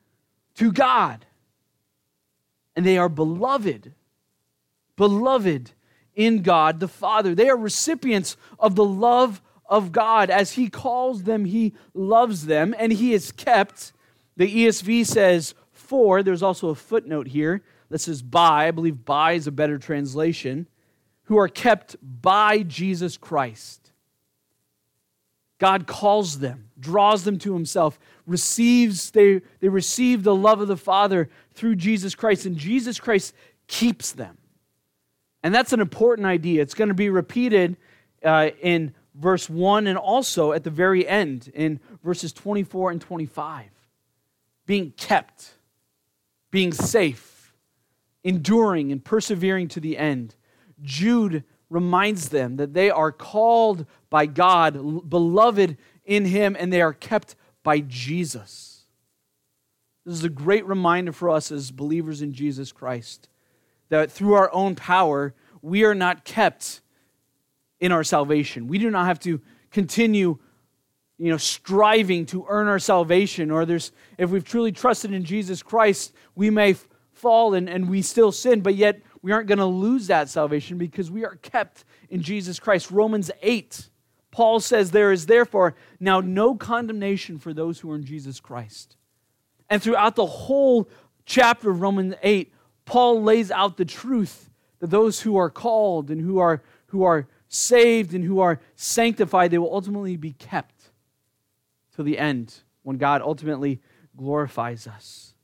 to 0.56 0.72
God. 0.72 1.24
And 2.76 2.84
they 2.84 2.98
are 2.98 3.08
beloved, 3.08 3.94
beloved 4.96 5.70
in 6.20 6.42
God 6.42 6.80
the 6.80 6.88
Father. 6.88 7.34
They 7.34 7.48
are 7.48 7.56
recipients 7.56 8.36
of 8.58 8.74
the 8.74 8.84
love 8.84 9.40
of 9.64 9.90
God. 9.90 10.28
As 10.28 10.52
He 10.52 10.68
calls 10.68 11.22
them, 11.22 11.46
He 11.46 11.72
loves 11.94 12.44
them, 12.44 12.74
and 12.78 12.92
He 12.92 13.14
is 13.14 13.32
kept. 13.32 13.92
The 14.36 14.66
ESV 14.66 15.06
says 15.06 15.54
for, 15.72 16.22
there's 16.22 16.42
also 16.42 16.68
a 16.68 16.74
footnote 16.74 17.28
here 17.28 17.62
that 17.88 18.00
says 18.00 18.20
by. 18.20 18.68
I 18.68 18.70
believe 18.70 19.04
by 19.06 19.32
is 19.32 19.46
a 19.46 19.52
better 19.52 19.78
translation. 19.78 20.68
Who 21.24 21.38
are 21.38 21.48
kept 21.48 21.96
by 22.02 22.64
Jesus 22.64 23.16
Christ. 23.16 23.92
God 25.58 25.86
calls 25.86 26.40
them, 26.40 26.70
draws 26.78 27.24
them 27.24 27.38
to 27.38 27.54
himself, 27.54 27.98
receives, 28.26 29.10
they, 29.10 29.42
they 29.60 29.68
receive 29.68 30.22
the 30.22 30.34
love 30.34 30.60
of 30.60 30.68
the 30.68 30.76
Father 30.76 31.28
through 31.54 31.76
Jesus 31.76 32.14
Christ, 32.14 32.46
and 32.46 32.56
Jesus 32.56 32.98
Christ 32.98 33.34
keeps 33.68 34.12
them. 34.12 34.38
And 35.42 35.54
that's 35.54 35.72
an 35.72 35.80
important 35.80 36.26
idea. 36.26 36.62
It's 36.62 36.74
going 36.74 36.88
to 36.88 36.94
be 36.94 37.08
repeated 37.08 37.76
uh, 38.24 38.50
in 38.60 38.94
verse 39.14 39.48
1 39.48 39.86
and 39.86 39.96
also 39.96 40.52
at 40.52 40.64
the 40.64 40.70
very 40.70 41.06
end 41.06 41.50
in 41.54 41.80
verses 42.04 42.32
24 42.32 42.92
and 42.92 43.00
25. 43.00 43.66
Being 44.66 44.92
kept, 44.92 45.54
being 46.50 46.72
safe, 46.72 47.54
enduring, 48.22 48.92
and 48.92 49.04
persevering 49.04 49.68
to 49.68 49.80
the 49.80 49.96
end. 49.96 50.34
Jude 50.82 51.44
reminds 51.70 52.28
them 52.28 52.56
that 52.56 52.74
they 52.74 52.90
are 52.90 53.12
called 53.12 53.86
by 54.10 54.26
God, 54.26 55.08
beloved 55.08 55.76
in 56.04 56.24
Him, 56.26 56.56
and 56.58 56.72
they 56.72 56.82
are 56.82 56.92
kept 56.92 57.34
by 57.62 57.80
Jesus. 57.80 58.84
This 60.04 60.14
is 60.14 60.24
a 60.24 60.30
great 60.30 60.66
reminder 60.66 61.12
for 61.12 61.30
us 61.30 61.50
as 61.50 61.70
believers 61.70 62.22
in 62.22 62.32
Jesus 62.32 62.72
Christ 62.72 63.29
that 63.90 64.10
through 64.10 64.34
our 64.34 64.52
own 64.52 64.74
power, 64.74 65.34
we 65.62 65.84
are 65.84 65.94
not 65.94 66.24
kept 66.24 66.80
in 67.78 67.92
our 67.92 68.04
salvation. 68.04 68.66
We 68.66 68.78
do 68.78 68.90
not 68.90 69.06
have 69.06 69.20
to 69.20 69.40
continue 69.70 70.38
you 71.20 71.30
know 71.30 71.36
striving 71.36 72.24
to 72.26 72.46
earn 72.48 72.66
our 72.66 72.78
salvation 72.78 73.50
or 73.50 73.66
there's 73.66 73.92
if 74.16 74.30
we've 74.30 74.44
truly 74.44 74.72
trusted 74.72 75.12
in 75.12 75.22
jesus 75.22 75.62
christ 75.62 76.14
we 76.34 76.48
may 76.48 76.74
fall 77.12 77.52
and, 77.52 77.68
and 77.68 77.88
we 77.90 78.00
still 78.00 78.32
sin 78.32 78.62
but 78.62 78.74
yet 78.74 79.02
we 79.20 79.30
aren't 79.30 79.46
going 79.46 79.58
to 79.58 79.66
lose 79.66 80.06
that 80.06 80.30
salvation 80.30 80.78
because 80.78 81.10
we 81.10 81.24
are 81.24 81.36
kept 81.36 81.84
in 82.08 82.22
jesus 82.22 82.58
christ 82.58 82.90
romans 82.90 83.30
8 83.42 83.90
paul 84.30 84.60
says 84.60 84.90
there 84.90 85.12
is 85.12 85.26
therefore 85.26 85.76
now 86.00 86.20
no 86.20 86.54
condemnation 86.54 87.38
for 87.38 87.52
those 87.52 87.78
who 87.78 87.90
are 87.90 87.96
in 87.96 88.04
jesus 88.04 88.40
christ 88.40 88.96
and 89.68 89.82
throughout 89.82 90.16
the 90.16 90.26
whole 90.26 90.88
chapter 91.26 91.70
of 91.70 91.82
romans 91.82 92.14
8 92.22 92.50
paul 92.84 93.22
lays 93.22 93.50
out 93.50 93.76
the 93.76 93.84
truth 93.84 94.50
that 94.80 94.90
those 94.90 95.20
who 95.20 95.36
are 95.36 95.50
called 95.50 96.10
and 96.10 96.20
who 96.20 96.38
are 96.38 96.62
who 96.86 97.04
are 97.04 97.26
saved 97.48 98.14
and 98.14 98.24
who 98.24 98.40
are 98.40 98.60
sanctified, 98.76 99.50
they 99.50 99.58
will 99.58 99.74
ultimately 99.74 100.16
be 100.16 100.32
kept 100.32 100.90
till 101.94 102.04
the 102.04 102.18
end 102.18 102.54
when 102.82 102.96
God 102.96 103.22
ultimately 103.22 103.80
glorifies 104.16 104.86
us. 104.86 105.34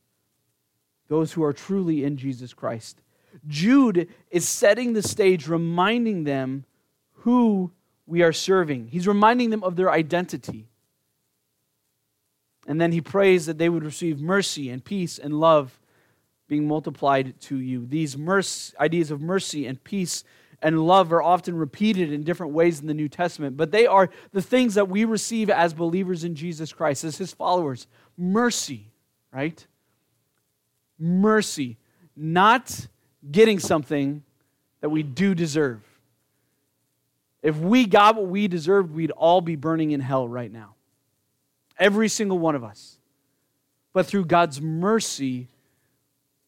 Those 1.09 1.33
who 1.33 1.43
are 1.43 1.53
truly 1.53 2.05
in 2.05 2.17
Jesus 2.17 2.55
Christ. 2.55 3.03
Jude 3.47 4.09
is 4.31 4.49
setting 4.49 4.93
the 4.93 5.03
stage, 5.03 5.47
reminding 5.47 6.25
them 6.25 6.65
who 7.13 7.73
we 8.07 8.23
are 8.23 8.33
serving. 8.33 8.89
He's 8.89 9.07
reminding 9.07 9.51
them 9.51 9.63
of 9.63 9.77
their 9.77 9.91
identity. 9.91 10.69
And 12.67 12.81
then 12.81 12.93
he 12.93 13.01
prays 13.01 13.47
that 13.47 13.59
they 13.59 13.69
would 13.69 13.85
receive 13.85 14.21
mercy 14.21 14.71
and 14.71 14.85
peace 14.85 15.19
and 15.19 15.39
love 15.39 15.79
being 16.49 16.67
multiplied 16.67 17.39
to 17.41 17.57
you. 17.57 17.87
These 17.87 18.17
mercy, 18.17 18.75
ideas 18.79 19.11
of 19.11 19.21
mercy 19.21 19.67
and 19.67 19.83
peace 19.83 20.25
and 20.63 20.87
love 20.87 21.13
are 21.13 21.23
often 21.23 21.57
repeated 21.57 22.13
in 22.13 22.23
different 22.23 22.53
ways 22.53 22.81
in 22.81 22.87
the 22.87 22.95
New 22.95 23.09
Testament, 23.09 23.57
but 23.57 23.73
they 23.73 23.87
are 23.87 24.09
the 24.33 24.43
things 24.43 24.75
that 24.75 24.89
we 24.89 25.05
receive 25.05 25.51
as 25.51 25.75
believers 25.75 26.25
in 26.25 26.35
Jesus 26.35 26.73
Christ, 26.73 27.05
as 27.05 27.19
his 27.19 27.33
followers. 27.33 27.87
Mercy, 28.17 28.91
right? 29.33 29.67
Mercy, 30.99 31.77
not 32.17 32.89
getting 33.31 33.59
something 33.59 34.23
that 34.81 34.89
we 34.89 35.03
do 35.03 35.35
deserve. 35.35 35.83
If 37.43 37.57
we 37.59 37.87
got 37.87 38.17
what 38.17 38.27
we 38.27 38.49
deserved, 38.49 38.95
we'd 38.95 39.11
all 39.11 39.41
be 39.41 39.57
burning 39.57 39.91
in 39.91 40.01
hell 40.01 40.27
right 40.27 40.51
now. 40.51 40.75
Every 41.79 42.09
single 42.09 42.39
one 42.39 42.55
of 42.55 42.65
us. 42.65 42.99
But 43.93 44.07
through 44.07 44.25
God's 44.25 44.61
mercy, 44.61 45.49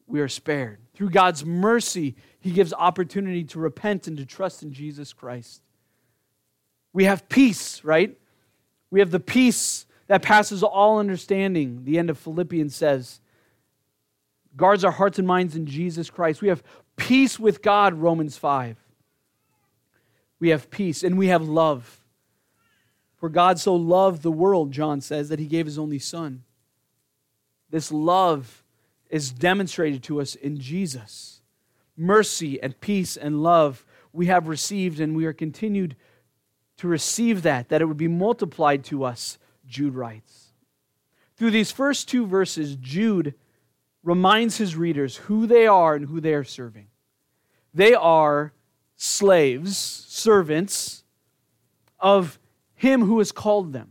we 0.08 0.20
are 0.20 0.28
spared. 0.28 0.78
Through 0.94 1.10
God's 1.10 1.44
mercy, 1.44 2.16
He 2.40 2.50
gives 2.50 2.72
opportunity 2.72 3.44
to 3.44 3.58
repent 3.58 4.08
and 4.08 4.16
to 4.16 4.26
trust 4.26 4.62
in 4.62 4.72
Jesus 4.72 5.12
Christ. 5.12 5.62
We 6.92 7.04
have 7.04 7.28
peace, 7.28 7.84
right? 7.84 8.16
We 8.90 9.00
have 9.00 9.10
the 9.10 9.20
peace 9.20 9.86
that 10.06 10.22
passes 10.22 10.62
all 10.62 10.98
understanding, 10.98 11.84
the 11.84 11.98
end 11.98 12.10
of 12.10 12.18
Philippians 12.18 12.74
says. 12.74 13.20
Guards 14.56 14.82
our 14.82 14.90
hearts 14.90 15.18
and 15.18 15.28
minds 15.28 15.54
in 15.54 15.66
Jesus 15.66 16.10
Christ. 16.10 16.40
We 16.40 16.48
have 16.48 16.62
peace 16.96 17.38
with 17.38 17.62
God, 17.62 17.94
Romans 17.94 18.36
5. 18.36 18.76
We 20.40 20.48
have 20.48 20.70
peace 20.70 21.02
and 21.04 21.18
we 21.18 21.28
have 21.28 21.46
love. 21.46 22.00
For 23.16 23.28
God 23.28 23.58
so 23.58 23.74
loved 23.74 24.22
the 24.22 24.32
world, 24.32 24.72
John 24.72 25.00
says, 25.00 25.28
that 25.28 25.38
he 25.38 25.46
gave 25.46 25.66
his 25.66 25.78
only 25.78 25.98
Son. 25.98 26.44
This 27.70 27.92
love 27.92 28.64
is 29.08 29.30
demonstrated 29.30 30.02
to 30.04 30.20
us 30.20 30.34
in 30.34 30.58
Jesus. 30.58 31.40
Mercy 31.96 32.62
and 32.62 32.80
peace 32.80 33.16
and 33.16 33.42
love 33.42 33.84
we 34.12 34.26
have 34.26 34.48
received, 34.48 35.00
and 35.00 35.16
we 35.16 35.26
are 35.26 35.32
continued 35.32 35.96
to 36.78 36.88
receive 36.88 37.42
that, 37.42 37.68
that 37.68 37.82
it 37.82 37.86
would 37.86 37.96
be 37.96 38.08
multiplied 38.08 38.84
to 38.84 39.04
us, 39.04 39.38
Jude 39.66 39.94
writes. 39.94 40.52
Through 41.36 41.50
these 41.50 41.70
first 41.70 42.08
two 42.08 42.26
verses, 42.26 42.76
Jude 42.76 43.34
reminds 44.02 44.56
his 44.56 44.76
readers 44.76 45.16
who 45.16 45.46
they 45.46 45.66
are 45.66 45.94
and 45.94 46.06
who 46.06 46.20
they 46.20 46.34
are 46.34 46.44
serving. 46.44 46.86
They 47.74 47.94
are 47.94 48.52
slaves, 48.96 49.76
servants 49.76 51.04
of 52.00 52.38
him 52.74 53.02
who 53.02 53.18
has 53.18 53.32
called 53.32 53.72
them. 53.72 53.90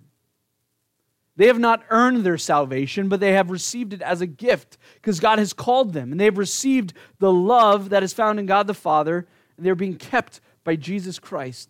They 1.38 1.48
have 1.48 1.60
not 1.60 1.84
earned 1.90 2.26
their 2.26 2.40
salvation, 2.40 3.10
but 3.10 3.20
they 3.20 3.34
have 3.34 3.52
received 3.52 3.94
it 3.94 4.02
as 4.02 4.22
a 4.22 4.28
gift 4.28 4.78
because 4.96 5.20
God 5.20 5.38
has 5.38 5.54
called 5.54 5.94
them. 5.94 6.12
And 6.12 6.20
they 6.20 6.26
have 6.26 6.40
received 6.40 6.94
the 7.20 7.32
love 7.32 7.90
that 7.90 8.02
is 8.04 8.12
found 8.12 8.40
in 8.40 8.48
God 8.48 8.66
the 8.66 8.74
Father, 8.74 9.28
and 9.56 9.66
they're 9.66 9.76
being 9.76 9.98
kept 9.98 10.42
by 10.64 10.76
Jesus 10.76 11.20
Christ. 11.20 11.70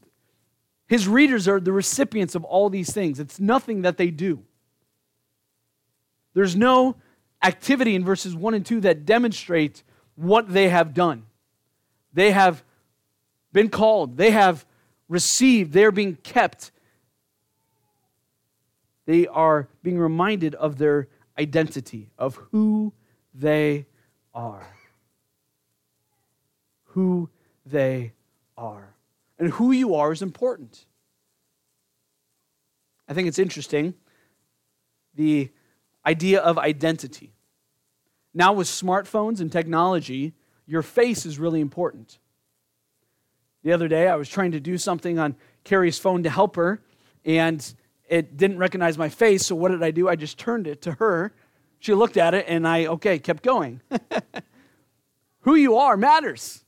His 0.88 1.06
readers 1.08 1.50
are 1.50 1.60
the 1.60 1.74
recipients 1.74 2.34
of 2.34 2.46
all 2.46 2.70
these 2.70 2.94
things. 2.94 3.20
It's 3.20 3.42
nothing 3.42 3.82
that 3.82 3.98
they 3.98 4.10
do. 4.10 4.44
There's 6.34 6.56
no 6.56 6.96
activity 7.44 7.94
in 7.94 8.06
verses 8.06 8.36
1 8.36 8.54
and 8.54 8.66
2 8.66 8.82
that 8.82 9.06
demonstrate 9.06 9.84
what 10.16 10.52
they 10.52 10.70
have 10.70 10.94
done. 10.94 11.26
They 12.14 12.32
have 12.32 12.64
been 13.52 13.70
called, 13.70 14.18
they 14.18 14.32
have 14.32 14.66
received, 15.10 15.74
they 15.74 15.84
are 15.84 15.92
being 15.92 16.16
kept 16.16 16.72
they 19.08 19.26
are 19.26 19.70
being 19.82 19.98
reminded 19.98 20.54
of 20.56 20.78
their 20.78 21.08
identity, 21.40 22.12
of 22.18 22.36
who 22.52 22.94
they 23.34 23.88
are. 24.34 24.68
Who 26.90 27.30
they 27.66 28.12
are. 28.58 28.94
And 29.40 29.52
who 29.54 29.72
you 29.72 29.96
are 29.96 30.12
is 30.12 30.22
important. 30.22 30.86
I 33.08 33.14
think 33.14 33.30
it's 33.30 33.40
interesting 33.40 33.94
the 35.16 35.50
idea 36.06 36.42
of 36.42 36.58
identity. 36.60 37.34
Now, 38.34 38.54
with 38.54 38.68
smartphones 38.68 39.40
and 39.40 39.52
technology, 39.52 40.34
your 40.68 40.82
face 40.82 41.26
is 41.26 41.40
really 41.40 41.62
important. 41.62 42.20
The 43.64 43.72
other 43.72 43.88
day, 43.88 44.10
I 44.10 44.16
was 44.16 44.28
trying 44.28 44.52
to 44.52 44.60
do 44.60 44.78
something 44.78 45.18
on 45.18 45.36
Carrie's 45.64 45.98
phone 45.98 46.24
to 46.24 46.30
help 46.30 46.58
her, 46.58 46.82
and 47.26 47.74
it 48.08 48.38
didn't 48.38 48.58
recognize 48.58 48.98
my 48.98 49.10
face, 49.10 49.46
so 49.46 49.56
what 49.56 49.70
did 49.70 49.84
I 49.84 49.92
do? 49.92 50.08
I 50.08 50.16
just 50.16 50.38
turned 50.38 50.68
it 50.68 50.82
to 50.84 50.94
her. 50.94 51.34
She 51.80 51.94
looked 51.94 52.18
at 52.18 52.34
it, 52.34 52.46
and 52.48 52.68
I, 52.68 52.88
okay, 52.88 53.20
kept 53.20 53.44
going. 53.44 53.82
Who 55.42 55.56
you 55.56 55.78
are 55.78 55.98
matters. 55.98 56.64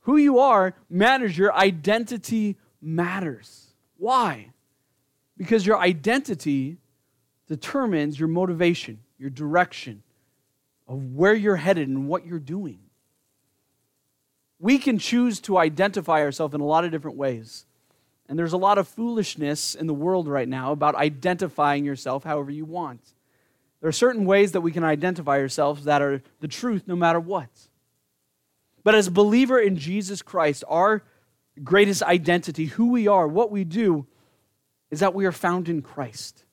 Who 0.00 0.16
you 0.16 0.38
are 0.38 0.74
matters. 0.88 1.36
Your 1.36 1.54
identity 1.54 2.56
matters. 2.80 3.66
Why? 3.96 4.52
Because 5.36 5.66
your 5.66 5.78
identity 5.78 6.78
determines 7.48 8.18
your 8.18 8.28
motivation, 8.28 9.00
your 9.18 9.30
direction 9.30 10.02
of 10.86 11.14
where 11.14 11.34
you're 11.34 11.56
headed 11.56 11.88
and 11.88 12.08
what 12.08 12.24
you're 12.24 12.38
doing. 12.38 12.78
We 14.58 14.78
can 14.78 14.98
choose 14.98 15.40
to 15.40 15.58
identify 15.58 16.20
ourselves 16.20 16.54
in 16.54 16.60
a 16.60 16.64
lot 16.64 16.84
of 16.84 16.90
different 16.90 17.16
ways. 17.16 17.66
And 18.28 18.38
there's 18.38 18.52
a 18.52 18.58
lot 18.58 18.78
of 18.78 18.88
foolishness 18.88 19.74
in 19.74 19.86
the 19.86 19.94
world 19.94 20.26
right 20.26 20.48
now 20.48 20.72
about 20.72 20.94
identifying 20.94 21.84
yourself 21.84 22.24
however 22.24 22.50
you 22.50 22.64
want. 22.64 23.00
There 23.80 23.88
are 23.88 23.92
certain 23.92 24.24
ways 24.24 24.52
that 24.52 24.62
we 24.62 24.72
can 24.72 24.84
identify 24.84 25.38
ourselves 25.38 25.84
that 25.84 26.02
are 26.02 26.22
the 26.40 26.48
truth 26.48 26.84
no 26.86 26.96
matter 26.96 27.20
what. 27.20 27.48
But 28.82 28.94
as 28.94 29.06
a 29.06 29.12
believer 29.12 29.58
in 29.58 29.76
Jesus 29.76 30.22
Christ, 30.22 30.64
our 30.68 31.02
greatest 31.62 32.02
identity, 32.02 32.66
who 32.66 32.88
we 32.88 33.06
are, 33.06 33.28
what 33.28 33.50
we 33.50 33.64
do, 33.64 34.06
is 34.90 35.00
that 35.00 35.14
we 35.14 35.26
are 35.26 35.32
found 35.32 35.68
in 35.68 35.82
Christ. 35.82 36.44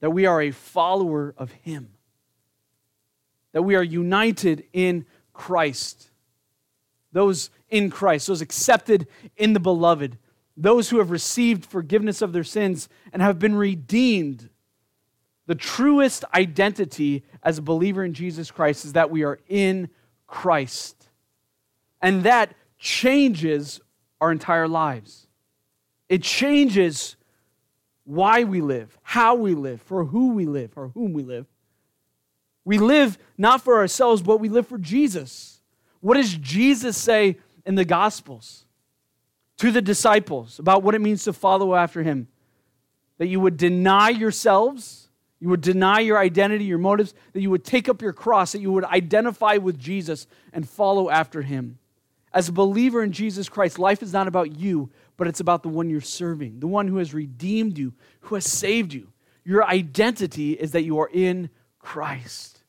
That 0.00 0.10
we 0.10 0.26
are 0.26 0.40
a 0.42 0.50
follower 0.50 1.34
of 1.36 1.52
Him. 1.52 1.90
That 3.52 3.62
we 3.62 3.74
are 3.74 3.82
united 3.82 4.64
in 4.72 5.06
Christ. 5.32 6.10
Those 7.12 7.50
in 7.68 7.90
Christ, 7.90 8.26
those 8.26 8.40
accepted 8.40 9.06
in 9.36 9.52
the 9.52 9.60
beloved, 9.60 10.18
those 10.56 10.90
who 10.90 10.98
have 10.98 11.10
received 11.10 11.64
forgiveness 11.64 12.22
of 12.22 12.32
their 12.32 12.44
sins 12.44 12.88
and 13.12 13.22
have 13.22 13.38
been 13.38 13.54
redeemed. 13.54 14.48
The 15.46 15.54
truest 15.54 16.24
identity 16.34 17.24
as 17.42 17.58
a 17.58 17.62
believer 17.62 18.04
in 18.04 18.14
Jesus 18.14 18.50
Christ 18.50 18.84
is 18.84 18.92
that 18.92 19.10
we 19.10 19.24
are 19.24 19.40
in 19.48 19.88
Christ. 20.26 21.08
And 22.00 22.24
that 22.24 22.54
changes 22.78 23.80
our 24.20 24.30
entire 24.30 24.68
lives. 24.68 25.26
It 26.08 26.22
changes 26.22 27.16
why 28.04 28.44
we 28.44 28.60
live, 28.60 28.98
how 29.02 29.34
we 29.34 29.54
live, 29.54 29.80
for 29.82 30.04
who 30.04 30.32
we 30.32 30.46
live, 30.46 30.72
for 30.72 30.88
whom 30.88 31.12
we 31.12 31.22
live. 31.22 31.46
We 32.64 32.78
live 32.78 33.18
not 33.38 33.62
for 33.62 33.78
ourselves, 33.78 34.22
but 34.22 34.38
we 34.38 34.48
live 34.48 34.66
for 34.66 34.78
Jesus. 34.78 35.60
What 36.00 36.14
does 36.14 36.34
Jesus 36.34 36.96
say 36.96 37.38
in 37.64 37.74
the 37.74 37.84
Gospels 37.84 38.66
to 39.62 39.70
the 39.70 39.80
disciples 39.80 40.58
about 40.58 40.82
what 40.82 40.96
it 40.96 41.00
means 41.00 41.22
to 41.22 41.32
follow 41.32 41.76
after 41.76 42.02
him? 42.02 42.26
That 43.18 43.28
you 43.28 43.38
would 43.38 43.56
deny 43.56 44.08
yourselves, 44.08 45.08
you 45.38 45.48
would 45.50 45.60
deny 45.60 46.00
your 46.00 46.18
identity, 46.18 46.64
your 46.64 46.78
motives, 46.78 47.14
that 47.32 47.42
you 47.42 47.50
would 47.50 47.64
take 47.64 47.88
up 47.88 48.02
your 48.02 48.12
cross, 48.12 48.50
that 48.52 48.60
you 48.60 48.72
would 48.72 48.84
identify 48.84 49.58
with 49.58 49.78
Jesus 49.78 50.26
and 50.52 50.68
follow 50.68 51.10
after 51.10 51.42
him. 51.42 51.78
As 52.34 52.48
a 52.48 52.52
believer 52.52 53.04
in 53.04 53.12
Jesus 53.12 53.48
Christ, 53.48 53.78
life 53.78 54.02
is 54.02 54.12
not 54.12 54.26
about 54.26 54.58
you, 54.58 54.90
but 55.16 55.28
it's 55.28 55.38
about 55.38 55.62
the 55.62 55.68
one 55.68 55.88
you're 55.88 56.00
serving, 56.00 56.58
the 56.58 56.66
one 56.66 56.88
who 56.88 56.96
has 56.96 57.14
redeemed 57.14 57.78
you, 57.78 57.92
who 58.22 58.34
has 58.34 58.44
saved 58.44 58.92
you. 58.92 59.12
Your 59.44 59.64
identity 59.64 60.54
is 60.54 60.72
that 60.72 60.82
you 60.82 60.98
are 60.98 61.10
in 61.12 61.50
Christ. 61.78 62.64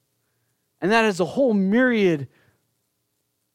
And 0.79 0.91
that 0.91 1.05
is 1.05 1.19
a 1.19 1.25
whole 1.25 1.55
myriad 1.55 2.27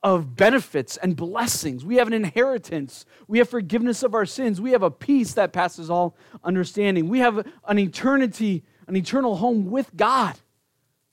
of 0.02 0.37
benefits 0.37 0.96
and 0.96 1.16
blessings. 1.16 1.84
We 1.84 1.96
have 1.96 2.06
an 2.06 2.12
inheritance. 2.12 3.04
We 3.26 3.38
have 3.38 3.48
forgiveness 3.48 4.02
of 4.02 4.14
our 4.14 4.26
sins. 4.26 4.61
We 4.61 4.70
have 4.72 4.82
a 4.82 4.90
peace 4.90 5.34
that 5.34 5.52
passes 5.52 5.90
all 5.90 6.16
understanding. 6.44 7.08
We 7.08 7.18
have 7.18 7.46
an 7.66 7.78
eternity, 7.78 8.64
an 8.87 8.96
eternal 8.96 9.37
home 9.37 9.70
with 9.70 9.96
God. 9.96 10.38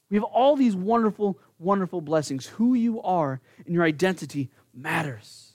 We 0.10 0.18
have 0.18 0.24
all 0.24 0.56
these 0.56 0.76
wonderful, 0.76 1.40
wonderful 1.58 2.02
blessings. 2.02 2.46
Who 2.46 2.76
you 2.76 3.02
are 3.02 3.42
and 3.66 3.74
your 3.74 3.84
identity 3.84 4.52
matters. 4.74 5.54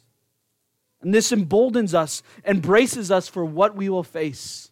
And 1.01 1.15
this 1.15 1.33
emboldens 1.33 1.95
us 1.95 2.23
and 2.45 2.61
braces 2.61 3.11
us 3.11 3.29
for 3.29 3.45
what 3.45 3.77
we 3.77 3.89
will 3.89 4.03
face. 4.03 4.71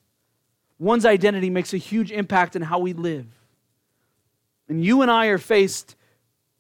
One's 0.79 1.07
identity 1.07 1.49
makes 1.49 1.73
a 1.73 1.79
huge 1.79 2.11
impact 2.11 2.57
in 2.57 2.63
how 2.63 2.81
we 2.81 2.93
live. 2.93 3.27
And 4.69 4.85
you 4.85 5.03
and 5.03 5.11
I 5.11 5.27
are 5.27 5.39
faced 5.39 5.97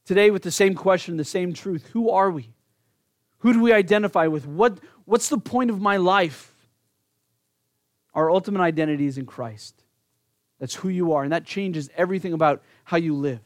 today 0.08 0.30
with 0.30 0.42
the 0.42 0.50
same 0.50 0.74
question, 0.74 1.18
the 1.18 1.24
same 1.24 1.52
truth. 1.52 1.86
Who 1.92 2.08
are 2.08 2.30
we? 2.30 2.48
Who 3.40 3.52
do 3.52 3.60
we 3.60 3.74
identify 3.74 4.26
with? 4.26 4.46
What, 4.46 4.80
what's 5.04 5.28
the 5.28 5.36
point 5.36 5.70
of 5.70 5.82
my 5.82 5.98
life? 5.98 6.50
Our 8.14 8.30
ultimate 8.30 8.62
identity 8.62 9.04
is 9.04 9.18
in 9.18 9.26
Christ. 9.26 9.84
That's 10.60 10.74
who 10.74 10.88
you 10.88 11.12
are, 11.12 11.24
and 11.24 11.32
that 11.32 11.44
changes 11.44 11.90
everything 11.94 12.32
about 12.32 12.62
how 12.84 12.96
you 12.96 13.14
live. 13.14 13.40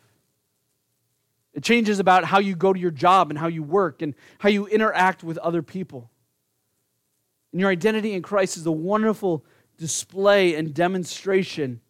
It 1.53 1.65
changes 1.65 1.99
about 1.99 2.25
how 2.25 2.39
you 2.39 2.55
go 2.55 2.73
to 2.73 2.79
your 2.79 2.93
job 2.93 3.31
and 3.31 3.39
how 3.39 3.49
you 3.49 3.65
work 3.65 4.01
and 4.01 4.15
how 4.39 4.49
you 4.49 4.69
interact 4.69 5.25
with 5.25 5.39
other 5.39 5.63
people. 5.63 6.13
And 7.51 7.61
your 7.61 7.71
identity 7.71 8.13
in 8.13 8.23
Christ 8.23 8.57
is 8.57 8.67
a 8.67 8.73
wonderful 8.73 9.45
display 9.79 10.55
and 10.55 10.73
demonstration 10.73 11.81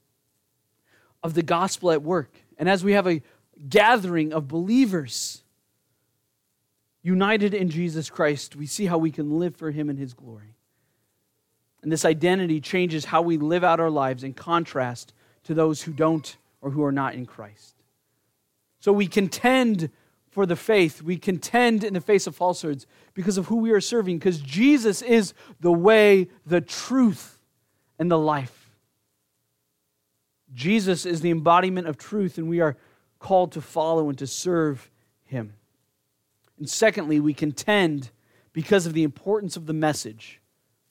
of 1.22 1.34
the 1.34 1.42
gospel 1.42 1.90
at 1.90 2.02
work. 2.02 2.34
And 2.56 2.70
as 2.70 2.82
we 2.82 2.94
have 2.94 3.06
a 3.06 3.22
gathering 3.68 4.32
of 4.32 4.48
believers 4.48 5.42
united 7.02 7.52
in 7.54 7.68
Jesus 7.68 8.08
Christ, 8.10 8.56
we 8.56 8.66
see 8.66 8.86
how 8.86 8.98
we 8.98 9.10
can 9.10 9.38
live 9.38 9.56
for 9.56 9.70
Him 9.70 9.90
in 9.90 9.96
His 9.96 10.14
glory. 10.14 10.54
And 11.82 11.90
this 11.90 12.04
identity 12.04 12.60
changes 12.60 13.06
how 13.06 13.22
we 13.22 13.36
live 13.36 13.64
out 13.64 13.80
our 13.80 13.90
lives 13.90 14.22
in 14.22 14.34
contrast 14.34 15.12
to 15.44 15.54
those 15.54 15.82
who 15.82 15.92
don't 15.92 16.36
or 16.60 16.70
who 16.70 16.84
are 16.84 16.92
not 16.92 17.14
in 17.14 17.26
Christ. 17.26 17.74
So 18.78 18.92
we 18.92 19.08
contend 19.08 19.90
for 20.30 20.46
the 20.46 20.56
faith. 20.56 21.02
We 21.02 21.18
contend 21.18 21.84
in 21.84 21.92
the 21.94 22.00
face 22.00 22.26
of 22.26 22.36
falsehoods 22.36 22.86
because 23.14 23.36
of 23.36 23.46
who 23.46 23.56
we 23.56 23.72
are 23.72 23.80
serving, 23.80 24.18
because 24.18 24.40
Jesus 24.40 25.02
is 25.02 25.34
the 25.60 25.72
way, 25.72 26.28
the 26.46 26.60
truth, 26.60 27.38
and 27.98 28.10
the 28.10 28.18
life. 28.18 28.70
Jesus 30.54 31.04
is 31.04 31.20
the 31.20 31.30
embodiment 31.30 31.86
of 31.86 31.98
truth, 31.98 32.38
and 32.38 32.48
we 32.48 32.60
are 32.60 32.76
called 33.22 33.52
to 33.52 33.60
follow 33.60 34.08
and 34.08 34.18
to 34.18 34.26
serve 34.26 34.90
him. 35.24 35.54
And 36.58 36.68
secondly, 36.68 37.20
we 37.20 37.32
contend 37.32 38.10
because 38.52 38.84
of 38.84 38.92
the 38.92 39.04
importance 39.04 39.56
of 39.56 39.66
the 39.66 39.72
message, 39.72 40.40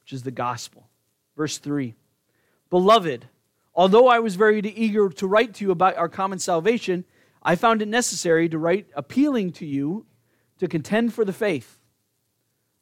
which 0.01 0.13
is 0.13 0.23
the 0.23 0.31
gospel. 0.31 0.87
Verse 1.37 1.57
3 1.59 1.93
Beloved, 2.69 3.27
although 3.75 4.07
I 4.07 4.19
was 4.19 4.35
very 4.35 4.59
eager 4.59 5.09
to 5.09 5.27
write 5.27 5.53
to 5.55 5.65
you 5.65 5.71
about 5.71 5.97
our 5.97 6.09
common 6.09 6.39
salvation, 6.39 7.03
I 7.43 7.55
found 7.55 7.81
it 7.81 7.87
necessary 7.87 8.47
to 8.49 8.57
write 8.57 8.87
appealing 8.95 9.51
to 9.53 9.65
you 9.65 10.05
to 10.59 10.67
contend 10.67 11.13
for 11.13 11.25
the 11.25 11.33
faith. 11.33 11.79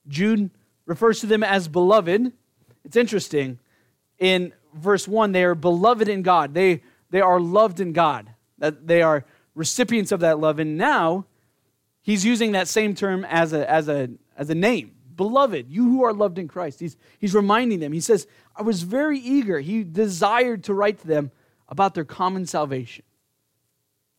Jude 0.07 0.51
refers 0.85 1.21
to 1.21 1.27
them 1.27 1.43
as 1.43 1.67
beloved. 1.67 2.31
It's 2.85 2.97
interesting. 2.97 3.59
In 4.19 4.53
verse 4.73 5.07
1, 5.07 5.31
they 5.31 5.43
are 5.43 5.55
beloved 5.55 6.07
in 6.07 6.21
God. 6.21 6.53
They, 6.53 6.83
they 7.09 7.21
are 7.21 7.39
loved 7.39 7.79
in 7.79 7.93
God. 7.93 8.29
That 8.57 8.85
they 8.87 9.01
are 9.01 9.25
recipients 9.59 10.11
of 10.11 10.21
that 10.21 10.39
love. 10.39 10.59
And 10.59 10.77
now 10.77 11.25
he's 12.01 12.25
using 12.25 12.53
that 12.53 12.67
same 12.67 12.95
term 12.95 13.25
as 13.25 13.53
a, 13.53 13.69
as 13.69 13.87
a, 13.87 14.09
as 14.37 14.49
a 14.49 14.55
name. 14.55 14.95
Beloved, 15.15 15.69
you 15.69 15.83
who 15.83 16.03
are 16.03 16.13
loved 16.13 16.39
in 16.39 16.47
Christ. 16.47 16.79
He's, 16.79 16.95
he's 17.19 17.35
reminding 17.35 17.79
them. 17.79 17.91
He 17.91 17.99
says, 17.99 18.25
I 18.55 18.61
was 18.61 18.83
very 18.83 19.19
eager. 19.19 19.59
He 19.59 19.83
desired 19.83 20.63
to 20.63 20.73
write 20.73 20.99
to 20.99 21.07
them 21.07 21.31
about 21.67 21.93
their 21.93 22.05
common 22.05 22.45
salvation 22.45 23.03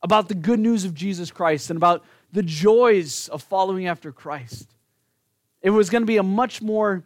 about 0.03 0.29
the 0.29 0.35
good 0.35 0.61
news 0.61 0.85
of 0.85 0.95
Jesus 0.95 1.31
Christ 1.31 1.71
and 1.71 1.77
about 1.77 2.05
the 2.33 2.43
joys 2.43 3.29
of 3.29 3.43
following 3.43 3.87
after 3.87 4.13
Christ. 4.13 4.75
It 5.63 5.71
was 5.71 5.91
going 5.91 6.03
to 6.03 6.07
be 6.07 6.17
a 6.17 6.23
much 6.23 6.63
more 6.63 7.05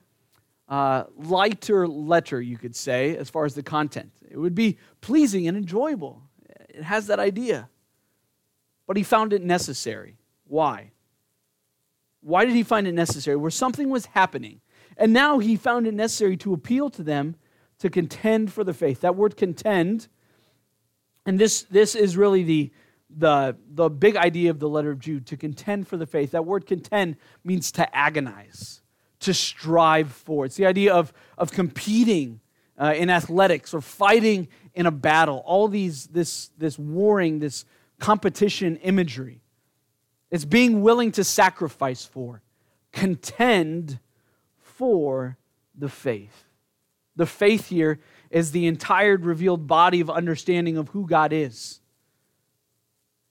uh, 0.69 1.05
lighter 1.17 1.89
letter, 1.89 2.41
you 2.41 2.57
could 2.57 2.77
say, 2.77 3.17
as 3.17 3.31
far 3.31 3.45
as 3.45 3.55
the 3.55 3.63
content. 3.63 4.13
It 4.31 4.39
would 4.39 4.55
be 4.55 4.79
pleasing 5.01 5.49
and 5.49 5.57
enjoyable. 5.57 6.23
It 6.69 6.83
has 6.83 7.09
that 7.09 7.19
idea. 7.19 7.69
But 8.87 8.97
he 8.97 9.03
found 9.03 9.33
it 9.33 9.43
necessary. 9.43 10.17
Why? 10.47 10.91
Why 12.21 12.45
did 12.45 12.55
he 12.55 12.63
find 12.63 12.87
it 12.87 12.95
necessary? 12.95 13.37
Where 13.37 13.51
something 13.51 13.91
was 13.91 14.07
happening. 14.07 14.61
And 14.97 15.13
now 15.13 15.39
he 15.39 15.57
found 15.57 15.87
it 15.87 15.95
necessary 15.95 16.37
to 16.39 16.55
appeal 16.55 16.91
to 16.91 17.03
them 17.03 17.37
to 17.79 17.91
contend 17.91 18.53
for 18.53 18.65
the 18.65 18.73
faith. 18.73 19.01
That 19.01 19.17
word 19.17 19.37
contend, 19.37 20.09
and 21.27 21.39
this, 21.39 21.63
this 21.65 21.95
is 21.95 22.17
really 22.17 22.43
the, 22.43 22.71
the, 23.11 23.57
the 23.69 23.91
big 23.91 24.17
idea 24.17 24.51
of 24.51 24.59
the 24.59 24.69
letter 24.69 24.91
of 24.91 25.01
Jude 25.01 25.27
to 25.27 25.37
contend 25.37 25.89
for 25.89 25.97
the 25.97 26.07
faith. 26.07 26.31
That 26.31 26.47
word 26.47 26.67
contend 26.67 27.17
means 27.43 27.73
to 27.73 27.97
agonize, 27.97 28.83
to 29.21 29.35
strive 29.35 30.13
for. 30.13 30.45
It's 30.45 30.57
the 30.57 30.67
idea 30.67 30.95
of, 30.95 31.13
of 31.37 31.53
competing 31.53 32.41
uh, 32.79 32.95
in 32.97 33.11
athletics 33.11 33.75
or 33.75 33.81
fighting 33.81 34.49
in 34.75 34.87
a 34.87 34.91
battle. 34.91 35.43
All 35.45 35.69
these, 35.69 36.07
this, 36.07 36.51
this 36.59 36.79
warring, 36.79 37.41
this 37.41 37.65
competition 37.99 38.77
imagery. 38.77 39.41
It's 40.31 40.45
being 40.45 40.83
willing 40.83 41.13
to 41.13 41.25
sacrifice 41.25 42.05
for, 42.05 42.43
contend 42.93 43.99
for 44.59 45.37
the 45.77 45.89
faith. 45.89 46.45
The 47.17 47.27
faith 47.27 47.69
here 47.69 48.01
is 48.31 48.51
the 48.51 48.67
entire 48.67 49.17
revealed 49.17 49.67
body 49.67 50.01
of 50.01 50.11
understanding 50.11 50.77
of 50.77 50.89
who 50.89 51.07
God 51.07 51.33
is 51.33 51.81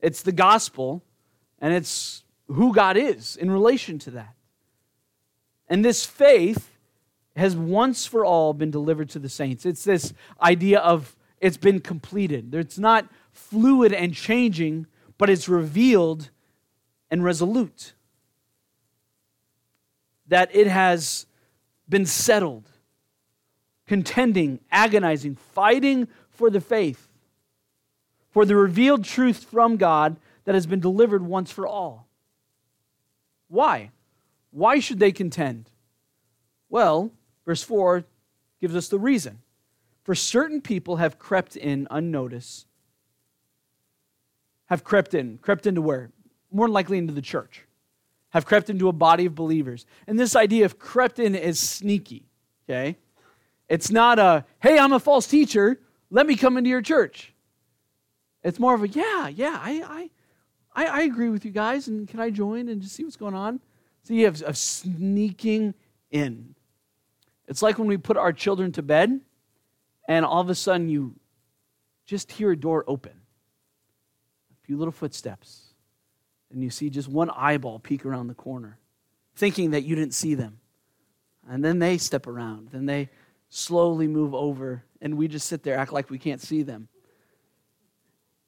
it's 0.03 0.21
the 0.21 0.33
gospel, 0.33 1.01
and 1.59 1.73
it's 1.73 2.25
who 2.47 2.73
God 2.73 2.97
is 2.97 3.37
in 3.37 3.49
relation 3.49 3.97
to 3.99 4.11
that. 4.11 4.35
And 5.69 5.83
this 5.83 6.05
faith 6.05 6.77
has 7.37 7.55
once 7.55 8.05
for 8.05 8.25
all 8.25 8.53
been 8.53 8.69
delivered 8.69 9.09
to 9.11 9.19
the 9.19 9.29
saints. 9.29 9.65
It's 9.65 9.85
this 9.85 10.13
idea 10.41 10.79
of 10.79 11.15
it's 11.39 11.55
been 11.55 11.79
completed. 11.79 12.53
It's 12.53 12.77
not 12.77 13.09
fluid 13.33 13.91
and 13.91 14.13
changing, 14.13 14.87
but 15.17 15.29
it's 15.29 15.49
revealed 15.49 16.29
and 17.11 17.23
resolute. 17.23 17.93
That 20.27 20.55
it 20.55 20.67
has 20.67 21.25
been 21.89 22.05
settled, 22.05 22.69
contending, 23.87 24.59
agonizing, 24.71 25.35
fighting 25.35 26.07
for 26.29 26.49
the 26.49 26.61
faith 26.61 27.09
for 28.33 28.45
the 28.45 28.55
revealed 28.55 29.05
truth 29.05 29.43
from 29.43 29.77
God 29.77 30.17
that 30.45 30.55
has 30.55 30.65
been 30.65 30.79
delivered 30.79 31.23
once 31.23 31.51
for 31.51 31.67
all. 31.67 32.07
Why? 33.47 33.91
Why 34.49 34.79
should 34.79 34.99
they 34.99 35.11
contend? 35.11 35.69
Well, 36.67 37.11
verse 37.45 37.61
4 37.61 38.03
gives 38.59 38.75
us 38.75 38.87
the 38.87 38.97
reason. 38.97 39.39
For 40.01 40.15
certain 40.15 40.61
people 40.61 40.95
have 40.95 41.19
crept 41.19 41.55
in 41.55 41.87
unnoticed. 41.91 42.65
Have 44.73 44.83
crept 44.83 45.13
in. 45.13 45.37
Crept 45.37 45.67
into 45.67 45.83
where? 45.83 46.09
More 46.51 46.67
likely 46.67 46.97
into 46.97 47.13
the 47.13 47.21
church. 47.21 47.63
Have 48.31 48.43
crept 48.43 48.71
into 48.71 48.87
a 48.87 48.91
body 48.91 49.27
of 49.27 49.35
believers. 49.35 49.85
And 50.07 50.19
this 50.19 50.35
idea 50.35 50.65
of 50.65 50.79
crept 50.79 51.19
in 51.19 51.35
is 51.35 51.59
sneaky, 51.59 52.25
okay? 52.67 52.97
It's 53.69 53.91
not 53.91 54.17
a, 54.17 54.45
hey, 54.63 54.79
I'm 54.79 54.91
a 54.91 54.99
false 54.99 55.27
teacher, 55.27 55.79
let 56.09 56.25
me 56.25 56.35
come 56.35 56.57
into 56.57 56.71
your 56.71 56.81
church. 56.81 57.35
It's 58.41 58.57
more 58.57 58.73
of 58.73 58.81
a, 58.81 58.87
yeah, 58.87 59.27
yeah, 59.27 59.59
I, 59.61 60.09
I, 60.75 60.85
I, 60.87 61.01
agree 61.03 61.29
with 61.29 61.45
you 61.45 61.51
guys, 61.51 61.87
and 61.87 62.07
can 62.07 62.19
I 62.19 62.31
join 62.31 62.67
and 62.67 62.81
just 62.81 62.95
see 62.95 63.03
what's 63.03 63.15
going 63.15 63.35
on? 63.35 63.59
So 64.01 64.15
you 64.15 64.25
have 64.25 64.41
a 64.41 64.55
sneaking 64.55 65.75
in. 66.09 66.55
It's 67.47 67.61
like 67.61 67.77
when 67.77 67.87
we 67.87 67.97
put 67.97 68.17
our 68.17 68.33
children 68.33 68.71
to 68.71 68.81
bed 68.81 69.21
and 70.07 70.25
all 70.25 70.41
of 70.41 70.49
a 70.49 70.55
sudden 70.55 70.89
you 70.89 71.13
just 72.07 72.31
hear 72.31 72.53
a 72.53 72.57
door 72.57 72.83
open, 72.87 73.13
few 74.73 74.79
little 74.79 74.91
footsteps, 74.91 75.65
and 76.51 76.63
you 76.63 76.71
see 76.71 76.89
just 76.89 77.07
one 77.07 77.29
eyeball 77.29 77.77
peek 77.77 78.07
around 78.07 78.25
the 78.25 78.33
corner, 78.33 78.79
thinking 79.35 79.69
that 79.69 79.83
you 79.83 79.95
didn't 79.95 80.15
see 80.15 80.33
them. 80.33 80.59
And 81.47 81.63
then 81.63 81.77
they 81.77 81.99
step 81.99 82.25
around, 82.25 82.69
then 82.71 82.87
they 82.87 83.09
slowly 83.49 84.07
move 84.07 84.33
over, 84.33 84.83
and 84.99 85.15
we 85.15 85.27
just 85.27 85.47
sit 85.47 85.61
there, 85.61 85.77
act 85.77 85.93
like 85.93 86.09
we 86.09 86.17
can't 86.17 86.41
see 86.41 86.63
them. 86.63 86.87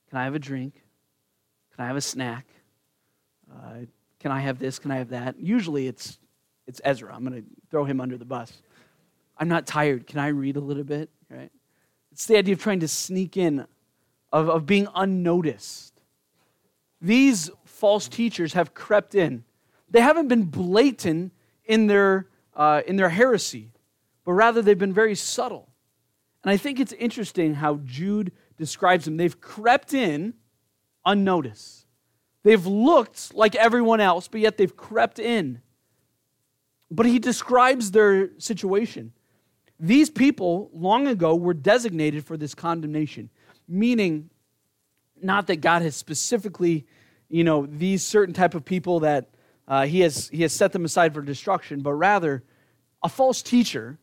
Can 0.10 0.18
I 0.18 0.24
have 0.24 0.34
a 0.34 0.40
drink? 0.40 0.74
Can 1.76 1.86
I 1.86 1.88
have 1.90 1.96
a 1.96 2.02
snack? 2.02 2.48
Uh, 3.54 3.86
can 4.20 4.32
I 4.32 4.40
have 4.40 4.58
this? 4.58 4.80
Can 4.80 4.90
I 4.90 4.98
have 4.98 5.10
that? 5.10 5.40
Usually 5.40 5.86
it's, 5.86 6.18
it's 6.66 6.82
Ezra. 6.84 7.14
I'm 7.14 7.24
going 7.24 7.44
to 7.44 7.48
throw 7.70 7.86
him 7.86 8.02
under 8.02 8.18
the 8.18 8.26
bus. 8.26 8.52
I'm 9.38 9.48
not 9.48 9.68
tired. 9.68 10.08
Can 10.08 10.18
I 10.18 10.30
read 10.30 10.56
a 10.56 10.60
little 10.60 10.84
bit? 10.84 11.12
Right? 11.30 11.52
It's 12.12 12.26
the 12.26 12.38
idea 12.38 12.54
of 12.54 12.62
trying 12.64 12.80
to 12.80 12.88
sneak 12.88 13.38
in, 13.38 13.68
of, 14.34 14.50
of 14.50 14.66
being 14.66 14.88
unnoticed. 14.96 15.95
These 17.06 17.52
false 17.66 18.08
teachers 18.08 18.54
have 18.54 18.74
crept 18.74 19.14
in. 19.14 19.44
They 19.92 20.02
haven't 20.02 20.28
been 20.28 20.46
blatant 20.46 21.34
in 21.64 21.86
their, 21.86 22.30
uh, 22.56 22.82
in 22.88 22.96
their 22.96 23.10
heresy, 23.10 23.70
but 24.24 24.34
rather 24.34 24.64
they've 24.64 24.78
been 24.78 24.92
very 24.92 25.14
subtle. 25.14 25.70
And 26.44 26.50
I 26.50 26.58
think 26.58 26.80
it's 26.80 26.94
interesting 26.94 27.54
how 27.54 27.80
Jude 27.84 28.32
describes 28.58 29.06
them. 29.06 29.18
They've 29.18 29.40
crept 29.40 29.94
in 29.94 30.34
unnoticed. 31.06 31.86
They've 32.42 32.66
looked 32.66 33.36
like 33.36 33.54
everyone 33.54 34.02
else, 34.02 34.28
but 34.28 34.42
yet 34.42 34.58
they've 34.58 34.76
crept 34.76 35.20
in. 35.20 35.62
But 36.90 37.06
he 37.06 37.20
describes 37.20 37.92
their 37.92 38.32
situation. 38.40 39.14
These 39.80 40.10
people 40.10 40.72
long 40.74 41.06
ago 41.06 41.36
were 41.36 41.54
designated 41.54 42.26
for 42.26 42.36
this 42.36 42.56
condemnation, 42.56 43.30
meaning 43.68 44.32
not 45.22 45.48
that 45.48 45.58
God 45.58 45.82
has 45.82 45.96
specifically, 45.96 46.86
you 47.30 47.44
know, 47.44 47.66
these 47.66 48.04
certain 48.04 48.34
type 48.34 48.56
of 48.56 48.66
people 48.66 49.02
that 49.02 49.30
uh, 49.68 49.86
he, 49.86 50.02
has, 50.02 50.30
he 50.30 50.42
has 50.44 50.54
set 50.54 50.72
them 50.72 50.86
aside 50.86 51.14
for 51.14 51.22
destruction, 51.22 51.82
but 51.82 51.94
rather 51.94 52.44
a 53.04 53.10
false 53.10 53.42
teacher 53.42 53.98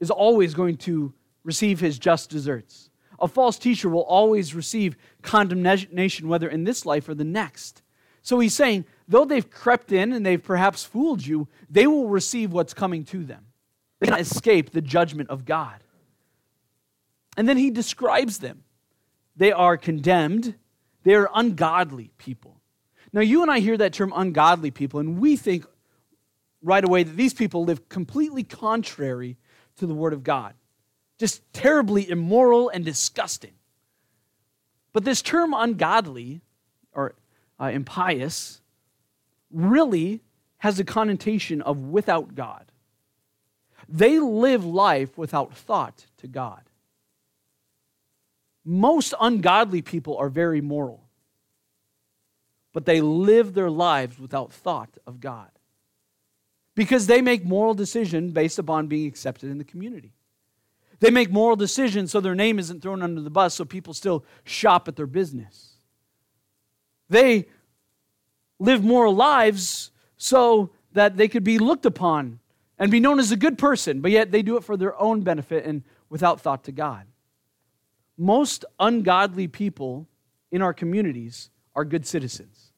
is 0.00 0.10
always 0.10 0.54
going 0.54 0.76
to 0.76 1.12
receive 1.44 1.80
his 1.80 1.98
just 1.98 2.30
deserts. 2.30 2.90
A 3.20 3.28
false 3.28 3.58
teacher 3.58 3.88
will 3.88 4.02
always 4.02 4.54
receive 4.54 4.96
condemnation, 5.22 6.28
whether 6.28 6.48
in 6.48 6.64
this 6.64 6.84
life 6.84 7.08
or 7.08 7.14
the 7.14 7.24
next. 7.24 7.82
So 8.22 8.38
he's 8.40 8.54
saying, 8.54 8.86
though 9.06 9.24
they've 9.24 9.48
crept 9.48 9.92
in 9.92 10.12
and 10.12 10.24
they've 10.24 10.42
perhaps 10.42 10.84
fooled 10.84 11.24
you, 11.24 11.46
they 11.70 11.86
will 11.86 12.08
receive 12.08 12.52
what's 12.52 12.74
coming 12.74 13.04
to 13.04 13.22
them 13.24 13.46
They 14.00 14.06
cannot 14.06 14.20
escape 14.20 14.70
the 14.70 14.80
judgment 14.80 15.30
of 15.30 15.44
God. 15.44 15.84
And 17.36 17.48
then 17.48 17.58
he 17.58 17.70
describes 17.70 18.38
them. 18.38 18.64
They 19.36 19.52
are 19.52 19.76
condemned, 19.76 20.54
they 21.04 21.14
are 21.14 21.30
ungodly 21.34 22.10
people. 22.18 22.60
Now, 23.12 23.20
you 23.20 23.42
and 23.42 23.50
I 23.50 23.60
hear 23.60 23.76
that 23.76 23.92
term 23.92 24.12
ungodly 24.14 24.72
people, 24.72 24.98
and 24.98 25.20
we 25.20 25.36
think 25.36 25.64
right 26.62 26.84
away 26.84 27.04
that 27.04 27.16
these 27.16 27.34
people 27.34 27.64
live 27.64 27.88
completely 27.88 28.42
contrary 28.42 29.36
to 29.76 29.86
the 29.86 29.94
Word 29.94 30.12
of 30.12 30.24
God. 30.24 30.54
Just 31.18 31.40
terribly 31.52 32.08
immoral 32.08 32.70
and 32.70 32.84
disgusting. 32.84 33.52
But 34.92 35.04
this 35.04 35.22
term 35.22 35.54
ungodly 35.54 36.40
or 36.92 37.14
uh, 37.60 37.66
impious 37.66 38.60
really 39.52 40.20
has 40.58 40.80
a 40.80 40.84
connotation 40.84 41.62
of 41.62 41.76
without 41.78 42.34
God. 42.34 42.64
They 43.88 44.18
live 44.18 44.64
life 44.64 45.16
without 45.18 45.54
thought 45.54 46.06
to 46.18 46.26
God. 46.26 46.62
Most 48.64 49.14
ungodly 49.20 49.82
people 49.82 50.16
are 50.16 50.28
very 50.28 50.60
moral, 50.60 51.04
but 52.72 52.86
they 52.86 53.00
live 53.00 53.54
their 53.54 53.70
lives 53.70 54.18
without 54.18 54.52
thought 54.52 54.96
of 55.06 55.20
God 55.20 55.50
because 56.74 57.06
they 57.06 57.20
make 57.20 57.44
moral 57.44 57.74
decisions 57.74 58.32
based 58.32 58.58
upon 58.58 58.86
being 58.86 59.06
accepted 59.06 59.50
in 59.50 59.58
the 59.58 59.64
community. 59.64 60.12
They 61.00 61.10
make 61.10 61.30
moral 61.30 61.56
decisions 61.56 62.10
so 62.10 62.20
their 62.20 62.34
name 62.34 62.58
isn't 62.58 62.80
thrown 62.80 63.02
under 63.02 63.20
the 63.20 63.30
bus 63.30 63.54
so 63.54 63.64
people 63.64 63.94
still 63.94 64.24
shop 64.44 64.88
at 64.88 64.96
their 64.96 65.06
business. 65.06 65.74
They 67.08 67.46
live 68.58 68.82
moral 68.82 69.14
lives 69.14 69.90
so 70.16 70.70
that 70.92 71.16
they 71.16 71.28
could 71.28 71.44
be 71.44 71.58
looked 71.58 71.84
upon 71.84 72.40
and 72.78 72.90
be 72.90 73.00
known 73.00 73.18
as 73.18 73.30
a 73.30 73.36
good 73.36 73.58
person, 73.58 74.00
but 74.00 74.10
yet 74.10 74.30
they 74.30 74.42
do 74.42 74.56
it 74.56 74.64
for 74.64 74.76
their 74.76 74.98
own 75.00 75.20
benefit 75.20 75.64
and 75.64 75.82
without 76.08 76.40
thought 76.40 76.64
to 76.64 76.72
God. 76.72 77.04
Most 78.16 78.64
ungodly 78.78 79.48
people 79.48 80.06
in 80.50 80.62
our 80.62 80.72
communities 80.72 81.50
are 81.74 81.84
good 81.84 82.06
citizens, 82.06 82.72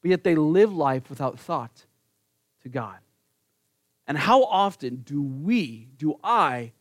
but 0.00 0.10
yet 0.10 0.24
they 0.24 0.34
live 0.34 0.72
life 0.72 1.10
without 1.10 1.38
thought 1.38 1.86
to 2.62 2.68
God. 2.68 2.98
And 4.06 4.16
how 4.16 4.44
often 4.44 4.96
do 4.96 5.22
we, 5.22 5.88
do 5.96 6.18
I, 6.22 6.72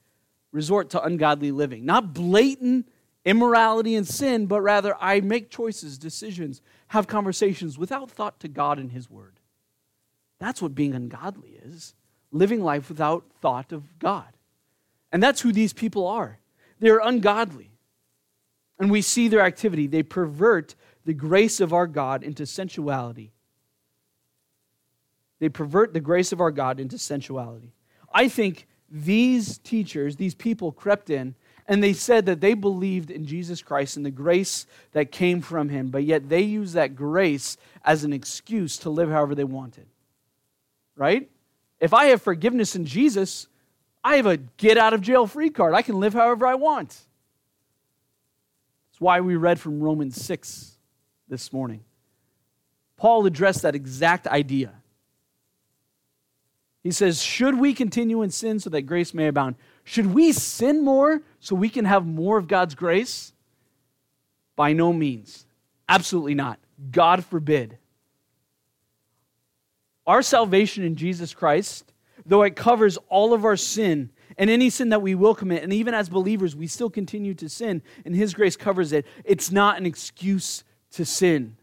resort 0.52 0.90
to 0.92 1.04
ungodly 1.04 1.52
living? 1.52 1.86
Not 1.86 2.14
blatant 2.14 2.88
immorality 3.26 3.96
and 3.96 4.08
sin, 4.08 4.46
but 4.46 4.62
rather 4.62 4.96
I 5.00 5.22
make 5.22 5.50
choices, 5.50 5.98
decisions, 5.98 6.62
have 6.90 7.08
conversations 7.08 7.78
without 7.78 8.10
thought 8.10 8.40
to 8.40 8.48
God 8.48 8.80
and 8.80 8.92
His 8.92 9.10
Word. 9.10 9.40
That's 10.40 10.62
what 10.62 10.74
being 10.74 10.96
ungodly 10.96 11.60
is 11.64 11.94
living 12.32 12.64
life 12.64 12.90
without 12.90 13.26
thought 13.42 13.72
of 13.72 14.00
God. 14.00 14.28
And 15.12 15.22
that's 15.22 15.42
who 15.42 15.52
these 15.52 15.74
people 15.74 16.08
are. 16.08 16.40
They're 16.80 17.00
ungodly. 17.00 17.69
And 18.80 18.90
we 18.90 19.02
see 19.02 19.28
their 19.28 19.42
activity. 19.42 19.88
They 19.88 20.04
pervert 20.04 20.76
the 21.06 21.14
grace 21.14 21.60
of 21.60 21.74
our 21.74 21.88
God 21.88 22.24
into 22.24 22.46
sensuality. 22.46 23.34
They 25.40 25.50
pervert 25.50 25.94
the 25.94 26.00
grace 26.00 26.32
of 26.32 26.42
our 26.42 26.52
God 26.52 26.80
into 26.80 26.98
sensuality. 26.98 27.74
I 28.14 28.30
think 28.30 28.68
these 28.90 29.58
teachers, 29.60 30.16
these 30.16 30.36
people 30.36 30.72
crept 30.72 31.10
in 31.10 31.36
and 31.68 31.84
they 31.84 31.94
said 31.94 32.26
that 32.26 32.42
they 32.42 32.56
believed 32.56 33.12
in 33.12 33.26
Jesus 33.26 33.62
Christ 33.62 33.96
and 33.96 34.06
the 34.06 34.12
grace 34.12 34.66
that 34.94 35.12
came 35.12 35.40
from 35.40 35.70
him, 35.70 35.90
but 35.90 36.04
yet 36.04 36.28
they 36.28 36.42
used 36.42 36.74
that 36.74 36.96
grace 36.96 37.58
as 37.86 38.04
an 38.04 38.12
excuse 38.12 38.78
to 38.78 38.90
live 38.90 39.10
however 39.10 39.36
they 39.36 39.44
wanted. 39.44 39.86
Right? 40.96 41.30
If 41.80 41.94
I 41.94 42.06
have 42.06 42.22
forgiveness 42.22 42.76
in 42.76 42.86
Jesus, 42.86 43.48
I 44.04 44.16
have 44.16 44.26
a 44.26 44.38
get 44.38 44.78
out 44.78 44.94
of 44.94 45.02
jail 45.02 45.28
free 45.28 45.52
card. 45.52 45.76
I 45.76 45.84
can 45.84 46.00
live 46.00 46.14
however 46.14 46.48
I 46.48 46.56
want. 46.56 46.98
That's 49.00 49.06
why 49.06 49.22
we 49.22 49.38
read 49.38 49.62
from 49.62 49.80
Romans 49.80 50.22
6 50.22 50.74
this 51.30 51.54
morning. 51.54 51.86
Paul 52.98 53.26
addressed 53.26 53.62
that 53.62 53.74
exact 53.74 54.28
idea. 54.28 54.74
He 56.84 56.92
says, 56.92 57.24
Should 57.24 57.58
we 57.58 57.74
continue 57.74 58.22
in 58.24 58.30
sin 58.30 58.60
so 58.60 58.70
that 58.72 58.82
grace 58.82 59.14
may 59.14 59.28
abound? 59.28 59.56
Should 59.86 60.14
we 60.14 60.34
sin 60.34 60.84
more 60.84 61.22
so 61.40 61.56
we 61.56 61.70
can 61.70 61.86
have 61.86 62.06
more 62.06 62.38
of 62.38 62.50
God's 62.50 62.76
grace? 62.76 63.32
By 64.58 64.74
no 64.74 64.92
means. 64.92 65.46
Absolutely 65.88 66.36
not. 66.36 66.60
God 66.92 67.24
forbid. 67.24 67.78
Our 70.06 70.22
salvation 70.22 70.84
in 70.84 70.98
Jesus 70.98 71.34
Christ, 71.34 71.94
though 72.26 72.44
it 72.44 72.58
covers 72.58 72.98
all 73.08 73.34
of 73.34 73.46
our 73.46 73.56
sin 73.56 74.10
and 74.40 74.50
any 74.50 74.70
sin 74.70 74.90
that 74.90 75.02
we 75.02 75.14
will 75.14 75.36
commit, 75.36 75.64
and 75.64 75.74
even 75.74 75.94
as 75.94 76.08
believers, 76.08 76.56
we 76.56 76.66
still 76.66 76.90
continue 76.90 77.34
to 77.36 77.50
sin, 77.50 77.84
and 78.06 78.16
His 78.16 78.34
grace 78.34 78.56
covers 78.56 78.94
it, 78.94 79.06
it's 79.26 79.52
not 79.52 79.78
an 79.78 79.86
excuse 79.86 80.64
to 80.92 81.06
sin. 81.06 81.58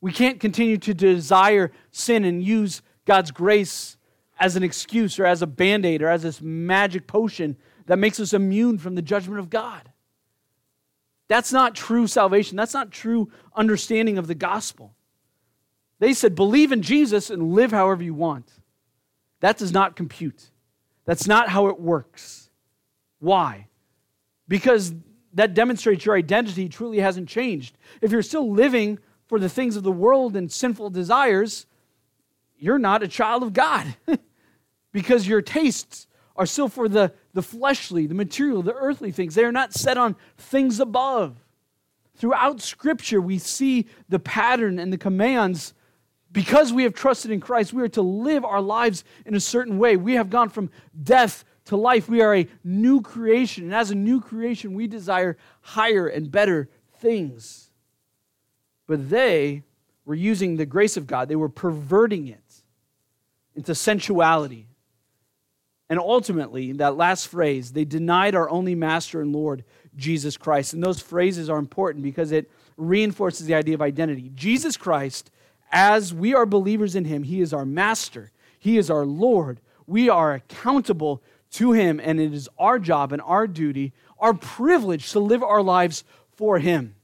We 0.00 0.10
can't 0.10 0.40
continue 0.40 0.78
to 0.78 0.94
desire 0.94 1.70
sin 1.90 2.24
and 2.24 2.42
use 2.42 2.80
God's 3.04 3.30
grace 3.30 3.98
as 4.40 4.56
an 4.56 4.62
excuse 4.62 5.20
or 5.20 5.26
as 5.26 5.42
a 5.42 5.46
band 5.46 5.84
aid 5.84 6.00
or 6.00 6.08
as 6.08 6.22
this 6.22 6.40
magic 6.40 7.06
potion 7.06 7.58
that 7.84 7.98
makes 7.98 8.18
us 8.18 8.32
immune 8.32 8.78
from 8.78 8.94
the 8.94 9.02
judgment 9.02 9.38
of 9.38 9.50
God. 9.50 9.90
That's 11.28 11.52
not 11.52 11.74
true 11.74 12.06
salvation. 12.06 12.56
That's 12.56 12.72
not 12.72 12.90
true 12.90 13.30
understanding 13.54 14.16
of 14.16 14.26
the 14.26 14.34
gospel. 14.34 14.94
They 15.98 16.14
said, 16.14 16.34
believe 16.34 16.72
in 16.72 16.80
Jesus 16.80 17.28
and 17.28 17.52
live 17.52 17.70
however 17.70 18.02
you 18.02 18.14
want. 18.14 18.50
That 19.40 19.58
does 19.58 19.72
not 19.72 19.94
compute. 19.94 20.50
That's 21.04 21.26
not 21.26 21.48
how 21.48 21.68
it 21.68 21.80
works. 21.80 22.50
Why? 23.18 23.68
Because 24.48 24.92
that 25.34 25.54
demonstrates 25.54 26.04
your 26.04 26.16
identity 26.16 26.68
truly 26.68 26.98
hasn't 26.98 27.28
changed. 27.28 27.76
If 28.00 28.10
you're 28.12 28.22
still 28.22 28.50
living 28.50 28.98
for 29.26 29.38
the 29.38 29.48
things 29.48 29.76
of 29.76 29.82
the 29.82 29.92
world 29.92 30.36
and 30.36 30.50
sinful 30.50 30.90
desires, 30.90 31.66
you're 32.58 32.78
not 32.78 33.02
a 33.02 33.08
child 33.08 33.42
of 33.42 33.52
God. 33.52 33.96
because 34.92 35.26
your 35.26 35.42
tastes 35.42 36.06
are 36.36 36.46
still 36.46 36.68
for 36.68 36.88
the, 36.88 37.12
the 37.34 37.42
fleshly, 37.42 38.06
the 38.06 38.14
material, 38.14 38.62
the 38.62 38.74
earthly 38.74 39.12
things. 39.12 39.34
They 39.34 39.44
are 39.44 39.52
not 39.52 39.72
set 39.72 39.98
on 39.98 40.16
things 40.36 40.80
above. 40.80 41.36
Throughout 42.16 42.60
Scripture, 42.60 43.20
we 43.20 43.38
see 43.38 43.86
the 44.08 44.18
pattern 44.18 44.78
and 44.78 44.92
the 44.92 44.98
commands 44.98 45.74
Because 46.32 46.72
we 46.72 46.84
have 46.84 46.94
trusted 46.94 47.30
in 47.30 47.40
Christ, 47.40 47.72
we 47.72 47.82
are 47.82 47.88
to 47.88 48.02
live 48.02 48.44
our 48.44 48.60
lives 48.60 49.04
in 49.26 49.34
a 49.34 49.40
certain 49.40 49.78
way. 49.78 49.96
We 49.96 50.14
have 50.14 50.30
gone 50.30 50.48
from 50.48 50.70
death 51.02 51.44
to 51.66 51.76
life. 51.76 52.08
We 52.08 52.22
are 52.22 52.34
a 52.34 52.48
new 52.62 53.00
creation. 53.00 53.64
And 53.64 53.74
as 53.74 53.90
a 53.90 53.96
new 53.96 54.20
creation, 54.20 54.74
we 54.74 54.86
desire 54.86 55.36
higher 55.60 56.06
and 56.06 56.30
better 56.30 56.68
things. 56.98 57.70
But 58.86 59.10
they 59.10 59.64
were 60.04 60.14
using 60.14 60.56
the 60.56 60.66
grace 60.66 60.96
of 60.96 61.06
God, 61.06 61.28
they 61.28 61.36
were 61.36 61.48
perverting 61.48 62.28
it 62.28 62.62
into 63.54 63.74
sensuality. 63.74 64.66
And 65.88 65.98
ultimately, 65.98 66.72
that 66.74 66.96
last 66.96 67.26
phrase, 67.26 67.72
they 67.72 67.84
denied 67.84 68.36
our 68.36 68.48
only 68.48 68.76
master 68.76 69.20
and 69.20 69.32
Lord, 69.32 69.64
Jesus 69.96 70.36
Christ. 70.36 70.72
And 70.72 70.82
those 70.82 71.00
phrases 71.00 71.50
are 71.50 71.58
important 71.58 72.04
because 72.04 72.30
it 72.30 72.48
reinforces 72.76 73.46
the 73.46 73.54
idea 73.54 73.74
of 73.74 73.82
identity. 73.82 74.30
Jesus 74.36 74.76
Christ, 74.76 75.32
as 75.70 76.12
we 76.12 76.34
are 76.34 76.46
believers 76.46 76.94
in 76.94 77.04
him, 77.04 77.22
he 77.22 77.40
is 77.40 77.52
our 77.52 77.64
master, 77.64 78.30
he 78.58 78.78
is 78.78 78.90
our 78.90 79.06
Lord. 79.06 79.60
We 79.86 80.08
are 80.08 80.34
accountable 80.34 81.22
to 81.52 81.72
him, 81.72 82.00
and 82.02 82.20
it 82.20 82.32
is 82.32 82.48
our 82.58 82.78
job 82.78 83.12
and 83.12 83.20
our 83.22 83.46
duty, 83.46 83.92
our 84.18 84.34
privilege 84.34 85.10
to 85.12 85.20
live 85.20 85.42
our 85.42 85.62
lives 85.62 86.04
for 86.32 86.58
him. 86.58 86.94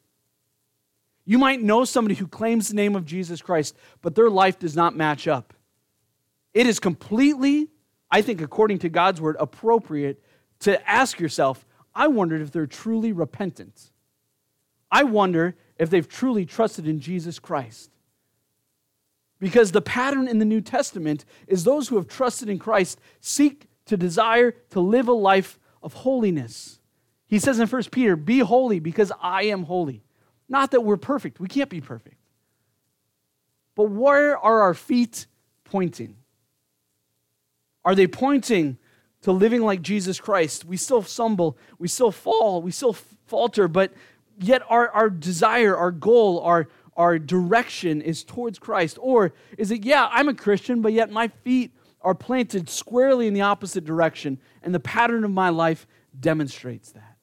You 1.25 1.39
might 1.39 1.61
know 1.61 1.85
somebody 1.85 2.15
who 2.15 2.29
claims 2.29 2.69
the 2.69 2.77
name 2.77 2.95
of 2.95 3.05
Jesus 3.05 3.43
Christ, 3.43 3.75
but 4.03 4.15
their 4.15 4.31
life 4.31 4.59
does 4.61 4.77
not 4.77 4.95
match 4.95 5.27
up. 5.27 5.55
It 6.55 6.67
is 6.67 6.79
completely, 6.79 7.69
I 8.11 8.23
think, 8.23 8.41
according 8.41 8.79
to 8.81 8.89
God's 8.89 9.21
word, 9.21 9.37
appropriate 9.41 10.23
to 10.61 10.89
ask 10.89 11.19
yourself, 11.19 11.67
I 11.95 12.07
wondered 12.07 12.43
if 12.43 12.53
they're 12.53 12.67
truly 12.67 13.13
repentant. 13.13 13.91
I 14.91 15.03
wonder 15.03 15.57
if 15.79 15.91
they've 15.91 16.09
truly 16.09 16.47
trusted 16.47 16.87
in 16.87 17.01
Jesus 17.01 17.39
Christ. 17.41 17.91
Because 19.39 19.73
the 19.73 19.83
pattern 19.83 20.29
in 20.29 20.39
the 20.39 20.45
New 20.45 20.61
Testament 20.61 21.25
is 21.47 21.65
those 21.65 21.89
who 21.89 21.97
have 21.97 22.09
trusted 22.09 22.49
in 22.49 22.59
Christ 22.59 23.01
seek 23.21 23.69
to 23.87 23.97
desire 23.97 24.53
to 24.71 24.81
live 24.81 25.09
a 25.09 25.13
life 25.13 25.59
of 25.83 25.93
holiness. 25.93 26.81
He 27.27 27.39
says 27.39 27.59
in 27.59 27.69
1 27.69 27.83
Peter, 27.85 28.17
Be 28.17 28.39
holy 28.41 28.81
because 28.81 29.13
I 29.21 29.45
am 29.45 29.65
holy. 29.65 30.03
Not 30.49 30.71
that 30.71 30.83
we're 30.83 30.97
perfect, 30.97 31.41
we 31.41 31.49
can't 31.49 31.71
be 31.71 31.81
perfect. 31.81 32.17
But 33.75 33.91
where 33.91 34.39
are 34.39 34.63
our 34.63 34.75
feet 34.75 35.27
pointing? 35.65 36.17
Are 37.85 37.95
they 37.95 38.07
pointing 38.07 38.79
to 39.23 39.33
living 39.33 39.63
like 39.63 39.83
Jesus 39.83 40.19
Christ? 40.19 40.65
We 40.65 40.77
still 40.77 41.03
stumble, 41.03 41.59
we 41.79 41.89
still 41.89 42.11
fall, 42.11 42.63
we 42.63 42.71
still 42.71 42.97
falter, 43.27 43.69
but 43.69 43.93
yet 44.39 44.63
our, 44.69 44.89
our 44.91 45.11
desire, 45.11 45.77
our 45.77 45.91
goal, 45.91 46.41
our, 46.41 46.69
our 46.97 47.19
direction 47.19 48.01
is 48.01 48.25
towards 48.25 48.59
Christ? 48.59 48.99
Or 49.01 49.33
is 49.59 49.71
it, 49.71 49.85
yeah, 49.85 50.09
I'm 50.11 50.29
a 50.29 50.35
Christian, 50.35 50.81
but 50.81 50.93
yet 50.93 51.11
my 51.11 51.29
feet 51.29 51.73
are 52.01 52.15
planted 52.15 52.69
squarely 52.69 53.27
in 53.27 53.35
the 53.35 53.41
opposite 53.43 53.85
direction, 53.85 54.39
and 54.63 54.75
the 54.75 54.81
pattern 54.81 55.25
of 55.25 55.31
my 55.31 55.49
life 55.49 55.87
demonstrates 56.19 56.93
that? 56.93 57.17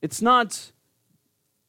It's 0.00 0.20
not 0.20 0.72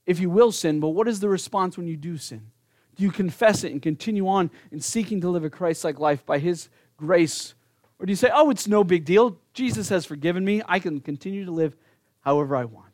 if 0.06 0.20
you 0.20 0.30
will 0.30 0.52
sin, 0.52 0.80
but 0.80 0.90
what 0.90 1.08
is 1.08 1.20
the 1.20 1.30
response 1.30 1.78
when 1.78 1.88
you 1.88 1.96
do 1.96 2.18
sin? 2.18 2.52
Do 2.96 3.04
you 3.04 3.12
confess 3.12 3.64
it 3.64 3.72
and 3.72 3.82
continue 3.82 4.28
on 4.28 4.52
in 4.72 4.80
seeking 4.82 5.22
to 5.22 5.30
live 5.30 5.44
a 5.44 5.50
Christ 5.50 5.84
like 5.84 6.00
life 6.00 6.26
by 6.26 6.40
His 6.40 6.70
grace? 6.98 7.56
Or 8.00 8.06
do 8.06 8.12
you 8.12 8.18
say, 8.18 8.30
oh, 8.34 8.50
it's 8.50 8.68
no 8.68 8.84
big 8.84 9.06
deal? 9.06 9.38
Jesus 9.54 9.90
has 9.90 10.06
forgiven 10.06 10.44
me. 10.44 10.62
I 10.68 10.80
can 10.80 11.00
continue 11.00 11.46
to 11.46 11.52
live 11.52 11.76
however 12.22 12.56
I 12.56 12.66
want. 12.66 12.94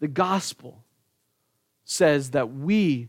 The 0.00 0.08
gospel 0.08 0.84
says 1.86 2.32
that 2.32 2.52
we 2.52 3.08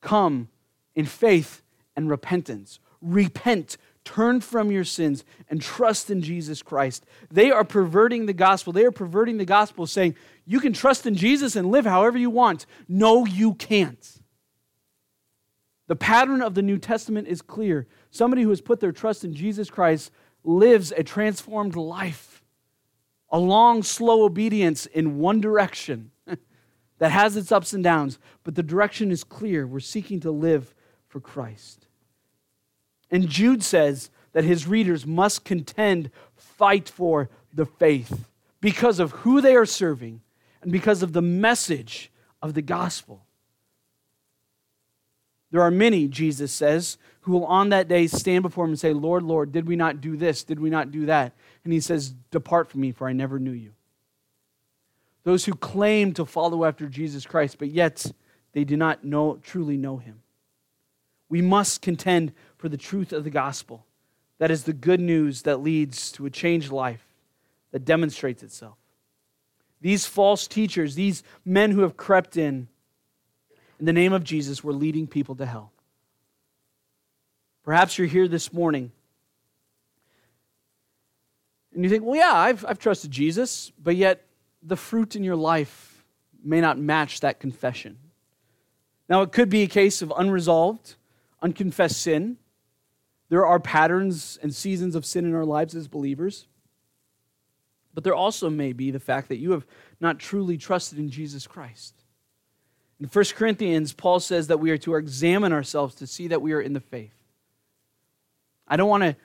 come 0.00 0.48
in 0.96 1.04
faith 1.04 1.62
and 1.94 2.10
repentance. 2.10 2.80
Repent, 3.00 3.76
turn 4.02 4.40
from 4.40 4.72
your 4.72 4.82
sins, 4.82 5.24
and 5.48 5.60
trust 5.60 6.10
in 6.10 6.22
Jesus 6.22 6.62
Christ. 6.62 7.04
They 7.30 7.50
are 7.50 7.62
perverting 7.62 8.26
the 8.26 8.32
gospel. 8.32 8.72
They 8.72 8.86
are 8.86 8.90
perverting 8.90 9.36
the 9.36 9.44
gospel, 9.44 9.86
saying, 9.86 10.16
You 10.46 10.58
can 10.58 10.72
trust 10.72 11.06
in 11.06 11.14
Jesus 11.14 11.54
and 11.54 11.70
live 11.70 11.84
however 11.84 12.18
you 12.18 12.30
want. 12.30 12.66
No, 12.88 13.26
you 13.26 13.54
can't. 13.54 14.20
The 15.86 15.96
pattern 15.96 16.40
of 16.40 16.54
the 16.54 16.62
New 16.62 16.78
Testament 16.78 17.28
is 17.28 17.42
clear. 17.42 17.86
Somebody 18.10 18.42
who 18.42 18.48
has 18.48 18.62
put 18.62 18.80
their 18.80 18.92
trust 18.92 19.22
in 19.22 19.34
Jesus 19.34 19.68
Christ 19.68 20.10
lives 20.42 20.92
a 20.92 21.02
transformed 21.02 21.76
life, 21.76 22.42
a 23.28 23.38
long, 23.38 23.82
slow 23.82 24.24
obedience 24.24 24.86
in 24.86 25.18
one 25.18 25.42
direction 25.42 26.10
that 26.98 27.10
has 27.10 27.36
its 27.36 27.52
ups 27.52 27.72
and 27.72 27.82
downs, 27.82 28.18
but 28.44 28.54
the 28.54 28.62
direction 28.62 29.10
is 29.10 29.24
clear. 29.24 29.66
We're 29.66 29.80
seeking 29.80 30.20
to 30.20 30.30
live 30.30 30.74
for 31.08 31.20
Christ. 31.20 31.86
And 33.10 33.28
Jude 33.28 33.62
says 33.62 34.10
that 34.32 34.44
his 34.44 34.66
readers 34.66 35.06
must 35.06 35.44
contend, 35.44 36.10
fight 36.36 36.88
for 36.88 37.30
the 37.52 37.66
faith 37.66 38.26
because 38.60 38.98
of 38.98 39.12
who 39.12 39.40
they 39.40 39.54
are 39.54 39.66
serving 39.66 40.20
and 40.62 40.72
because 40.72 41.02
of 41.02 41.12
the 41.12 41.22
message 41.22 42.10
of 42.42 42.54
the 42.54 42.62
gospel. 42.62 43.24
There 45.50 45.62
are 45.62 45.70
many, 45.70 46.08
Jesus 46.08 46.52
says, 46.52 46.98
who 47.20 47.32
will 47.32 47.46
on 47.46 47.68
that 47.68 47.86
day 47.86 48.06
stand 48.06 48.42
before 48.42 48.64
him 48.64 48.72
and 48.72 48.80
say, 48.80 48.92
Lord, 48.92 49.22
Lord, 49.22 49.52
did 49.52 49.66
we 49.66 49.76
not 49.76 50.00
do 50.00 50.16
this? 50.16 50.42
Did 50.42 50.58
we 50.58 50.68
not 50.68 50.90
do 50.90 51.06
that? 51.06 51.32
And 51.62 51.72
he 51.72 51.80
says, 51.80 52.14
Depart 52.30 52.68
from 52.68 52.80
me, 52.80 52.92
for 52.92 53.08
I 53.08 53.12
never 53.12 53.38
knew 53.38 53.52
you. 53.52 53.72
Those 55.24 55.44
who 55.44 55.54
claim 55.54 56.12
to 56.14 56.24
follow 56.24 56.64
after 56.64 56.86
Jesus 56.86 57.26
Christ, 57.26 57.58
but 57.58 57.68
yet 57.68 58.12
they 58.52 58.64
do 58.64 58.76
not 58.76 59.04
know, 59.04 59.38
truly 59.42 59.76
know 59.76 59.96
him. 59.96 60.20
We 61.28 61.42
must 61.42 61.82
contend 61.82 62.32
for 62.56 62.68
the 62.68 62.76
truth 62.76 63.12
of 63.12 63.24
the 63.24 63.30
gospel. 63.30 63.84
That 64.38 64.50
is 64.50 64.64
the 64.64 64.72
good 64.72 65.00
news 65.00 65.42
that 65.42 65.60
leads 65.60 66.12
to 66.12 66.26
a 66.26 66.30
changed 66.30 66.70
life 66.70 67.06
that 67.72 67.84
demonstrates 67.84 68.42
itself. 68.42 68.76
These 69.80 70.06
false 70.06 70.46
teachers, 70.46 70.94
these 70.94 71.22
men 71.44 71.70
who 71.70 71.80
have 71.80 71.96
crept 71.96 72.36
in, 72.36 72.68
in 73.78 73.86
the 73.86 73.92
name 73.92 74.12
of 74.12 74.24
Jesus, 74.24 74.62
we're 74.62 74.72
leading 74.72 75.06
people 75.06 75.34
to 75.36 75.46
hell. 75.46 75.72
Perhaps 77.64 77.98
you're 77.98 78.06
here 78.06 78.28
this 78.28 78.52
morning 78.52 78.92
and 81.74 81.82
you 81.82 81.90
think, 81.90 82.04
well, 82.04 82.16
yeah, 82.16 82.32
I've, 82.32 82.64
I've 82.66 82.78
trusted 82.78 83.10
Jesus, 83.10 83.72
but 83.82 83.96
yet 83.96 84.24
the 84.64 84.76
fruit 84.76 85.14
in 85.14 85.22
your 85.22 85.36
life 85.36 86.04
may 86.42 86.60
not 86.60 86.78
match 86.78 87.20
that 87.20 87.38
confession. 87.38 87.98
Now, 89.08 89.22
it 89.22 89.32
could 89.32 89.50
be 89.50 89.62
a 89.62 89.68
case 89.68 90.00
of 90.00 90.12
unresolved, 90.16 90.94
unconfessed 91.42 92.00
sin. 92.00 92.38
There 93.28 93.44
are 93.44 93.60
patterns 93.60 94.38
and 94.42 94.54
seasons 94.54 94.94
of 94.94 95.04
sin 95.04 95.26
in 95.26 95.34
our 95.34 95.44
lives 95.44 95.74
as 95.74 95.88
believers. 95.88 96.46
But 97.92 98.02
there 98.02 98.14
also 98.14 98.50
may 98.50 98.72
be 98.72 98.90
the 98.90 99.00
fact 99.00 99.28
that 99.28 99.36
you 99.36 99.52
have 99.52 99.66
not 100.00 100.18
truly 100.18 100.56
trusted 100.56 100.98
in 100.98 101.10
Jesus 101.10 101.46
Christ. 101.46 101.94
In 103.00 103.06
1 103.06 103.24
Corinthians, 103.36 103.92
Paul 103.92 104.20
says 104.20 104.46
that 104.46 104.60
we 104.60 104.70
are 104.70 104.78
to 104.78 104.94
examine 104.94 105.52
ourselves 105.52 105.94
to 105.96 106.06
see 106.06 106.28
that 106.28 106.42
we 106.42 106.52
are 106.52 106.60
in 106.60 106.72
the 106.72 106.80
faith. 106.80 107.14
I 108.66 108.76
don't 108.76 108.88
want 108.88 109.02
to 109.02 109.16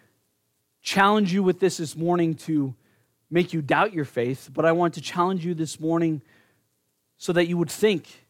challenge 0.82 1.34
you 1.34 1.43
with 1.43 1.60
this 1.60 1.78
this 1.78 1.95
morning 1.95 2.36
to 2.36 2.75
make 3.30 3.54
you 3.54 3.62
doubt 3.62 3.94
your 3.94 4.06
faith, 4.06 4.50
but 4.54 4.65
I 4.65 4.72
want 4.72 4.96
to 4.96 5.02
challenge 5.02 5.46
you 5.46 5.54
this 5.54 5.80
morning 5.80 6.22
so 7.18 7.34
that 7.34 7.48
you 7.48 7.58
would 7.58 7.70
think 7.70 8.26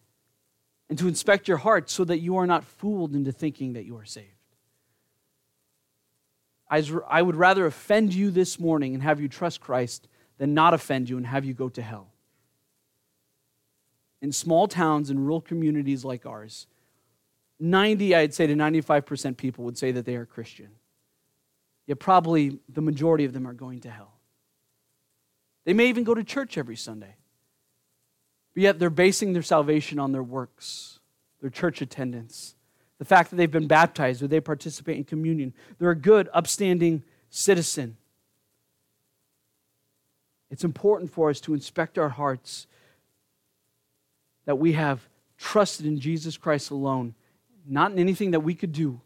and 0.89 0.97
to 0.97 1.07
inspect 1.07 1.47
your 1.47 1.57
heart 1.57 1.89
so 1.89 2.03
that 2.03 2.19
you 2.19 2.37
are 2.37 2.47
not 2.47 2.63
fooled 2.63 3.13
into 3.13 3.31
thinking 3.31 3.73
that 3.73 3.85
you 3.85 3.97
are 3.97 4.05
saved. 4.05 4.27
I 6.71 7.21
would 7.21 7.35
rather 7.35 7.65
offend 7.65 8.13
you 8.13 8.29
this 8.29 8.59
morning 8.59 8.93
and 8.93 9.01
have 9.01 9.19
you 9.19 9.27
trust 9.27 9.59
Christ 9.59 10.07
than 10.37 10.53
not 10.53 10.73
offend 10.73 11.09
you 11.09 11.17
and 11.17 11.25
have 11.25 11.43
you 11.43 11.53
go 11.53 11.69
to 11.69 11.81
hell 11.81 12.11
in 14.21 14.31
small 14.31 14.67
towns 14.67 15.09
and 15.09 15.19
rural 15.19 15.41
communities 15.41 16.03
like 16.03 16.25
ours, 16.25 16.67
90, 17.59 18.15
I'd 18.15 18.33
say 18.33 18.47
to 18.47 18.53
95% 18.53 19.37
people 19.37 19.65
would 19.65 19.77
say 19.77 19.91
that 19.91 20.05
they 20.05 20.15
are 20.15 20.25
Christian. 20.25 20.69
Yet 21.85 21.99
probably 21.99 22.59
the 22.69 22.81
majority 22.81 23.25
of 23.25 23.33
them 23.33 23.47
are 23.47 23.53
going 23.53 23.81
to 23.81 23.89
hell. 23.89 24.18
They 25.69 25.73
may 25.73 25.87
even 25.89 26.03
go 26.03 26.15
to 26.15 26.23
church 26.23 26.57
every 26.57 26.75
Sunday. 26.75 27.13
But 28.55 28.63
yet 28.63 28.79
they're 28.79 28.89
basing 28.89 29.33
their 29.33 29.43
salvation 29.43 29.99
on 29.99 30.13
their 30.13 30.23
works, 30.23 30.97
their 31.41 31.51
church 31.51 31.79
attendance, 31.83 32.55
the 32.97 33.05
fact 33.05 33.29
that 33.29 33.35
they've 33.35 33.51
been 33.51 33.67
baptized 33.67 34.23
or 34.23 34.27
they 34.27 34.39
participate 34.39 34.97
in 34.97 35.03
communion. 35.03 35.53
They're 35.77 35.91
a 35.91 35.95
good, 35.95 36.27
upstanding 36.33 37.03
citizen. 37.29 37.97
It's 40.49 40.63
important 40.63 41.13
for 41.13 41.29
us 41.29 41.39
to 41.41 41.53
inspect 41.53 41.99
our 41.99 42.09
hearts 42.09 42.65
that 44.45 44.57
we 44.57 44.73
have 44.73 45.07
trusted 45.37 45.85
in 45.85 45.99
Jesus 45.99 46.35
Christ 46.35 46.71
alone, 46.71 47.13
not 47.63 47.91
in 47.91 47.99
anything 47.99 48.31
that 48.31 48.39
we 48.39 48.55
could 48.55 48.73
do, 48.73 49.01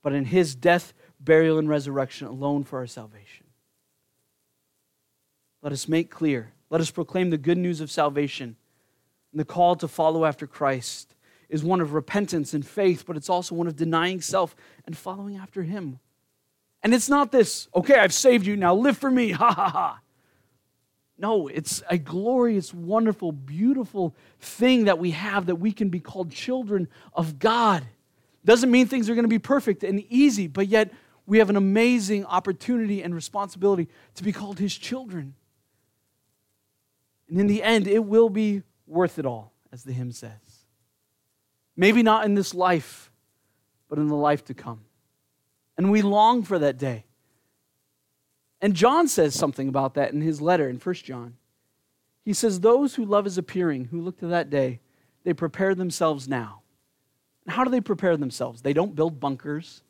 but 0.00 0.12
in 0.12 0.26
his 0.26 0.54
death, 0.54 0.92
burial, 1.18 1.58
and 1.58 1.68
resurrection 1.68 2.28
alone 2.28 2.62
for 2.62 2.78
our 2.78 2.86
salvation. 2.86 3.47
Let 5.62 5.72
us 5.72 5.88
make 5.88 6.10
clear, 6.10 6.52
let 6.70 6.80
us 6.80 6.90
proclaim 6.90 7.30
the 7.30 7.38
good 7.38 7.58
news 7.58 7.80
of 7.80 7.90
salvation 7.90 8.56
and 9.32 9.40
the 9.40 9.44
call 9.44 9.76
to 9.76 9.88
follow 9.88 10.24
after 10.24 10.46
Christ. 10.46 11.14
is 11.48 11.64
one 11.64 11.80
of 11.80 11.94
repentance 11.94 12.52
and 12.54 12.66
faith, 12.66 13.04
but 13.06 13.16
it's 13.16 13.30
also 13.30 13.54
one 13.54 13.66
of 13.66 13.74
denying 13.74 14.20
self 14.20 14.54
and 14.86 14.96
following 14.96 15.36
after 15.36 15.62
Him. 15.62 15.98
And 16.82 16.94
it's 16.94 17.08
not 17.08 17.32
this, 17.32 17.68
okay, 17.74 17.98
I've 17.98 18.12
saved 18.12 18.46
you, 18.46 18.56
now 18.56 18.74
live 18.74 18.98
for 18.98 19.10
me, 19.10 19.30
ha 19.32 19.52
ha 19.52 19.68
ha. 19.68 20.00
No, 21.20 21.48
it's 21.48 21.82
a 21.90 21.98
glorious, 21.98 22.72
wonderful, 22.72 23.32
beautiful 23.32 24.14
thing 24.38 24.84
that 24.84 25.00
we 25.00 25.10
have 25.10 25.46
that 25.46 25.56
we 25.56 25.72
can 25.72 25.88
be 25.88 25.98
called 25.98 26.30
children 26.30 26.86
of 27.12 27.40
God. 27.40 27.84
Doesn't 28.44 28.70
mean 28.70 28.86
things 28.86 29.10
are 29.10 29.14
going 29.14 29.24
to 29.24 29.28
be 29.28 29.40
perfect 29.40 29.82
and 29.82 30.04
easy, 30.08 30.46
but 30.46 30.68
yet 30.68 30.92
we 31.26 31.38
have 31.38 31.50
an 31.50 31.56
amazing 31.56 32.24
opportunity 32.24 33.02
and 33.02 33.14
responsibility 33.14 33.88
to 34.14 34.22
be 34.22 34.32
called 34.32 34.60
His 34.60 34.76
children. 34.76 35.34
And 37.28 37.40
in 37.40 37.46
the 37.46 37.62
end, 37.62 37.86
it 37.86 38.04
will 38.04 38.28
be 38.28 38.62
worth 38.86 39.18
it 39.18 39.26
all, 39.26 39.52
as 39.72 39.84
the 39.84 39.92
hymn 39.92 40.12
says. 40.12 40.66
Maybe 41.76 42.02
not 42.02 42.24
in 42.24 42.34
this 42.34 42.54
life, 42.54 43.10
but 43.88 43.98
in 43.98 44.08
the 44.08 44.16
life 44.16 44.44
to 44.46 44.54
come. 44.54 44.80
And 45.76 45.90
we 45.90 46.02
long 46.02 46.42
for 46.42 46.58
that 46.58 46.78
day. 46.78 47.04
And 48.60 48.74
John 48.74 49.06
says 49.06 49.34
something 49.34 49.68
about 49.68 49.94
that 49.94 50.12
in 50.12 50.20
his 50.20 50.40
letter 50.40 50.68
in 50.68 50.78
1 50.78 50.94
John. 50.96 51.36
He 52.24 52.32
says, 52.32 52.60
Those 52.60 52.96
who 52.96 53.04
love 53.04 53.26
is 53.26 53.38
appearing, 53.38 53.86
who 53.86 54.00
look 54.00 54.18
to 54.18 54.26
that 54.28 54.50
day, 54.50 54.80
they 55.24 55.32
prepare 55.32 55.74
themselves 55.74 56.26
now. 56.26 56.62
And 57.46 57.54
how 57.54 57.64
do 57.64 57.70
they 57.70 57.80
prepare 57.80 58.16
themselves? 58.16 58.62
They 58.62 58.72
don't 58.72 58.94
build 58.94 59.20
bunkers, 59.20 59.82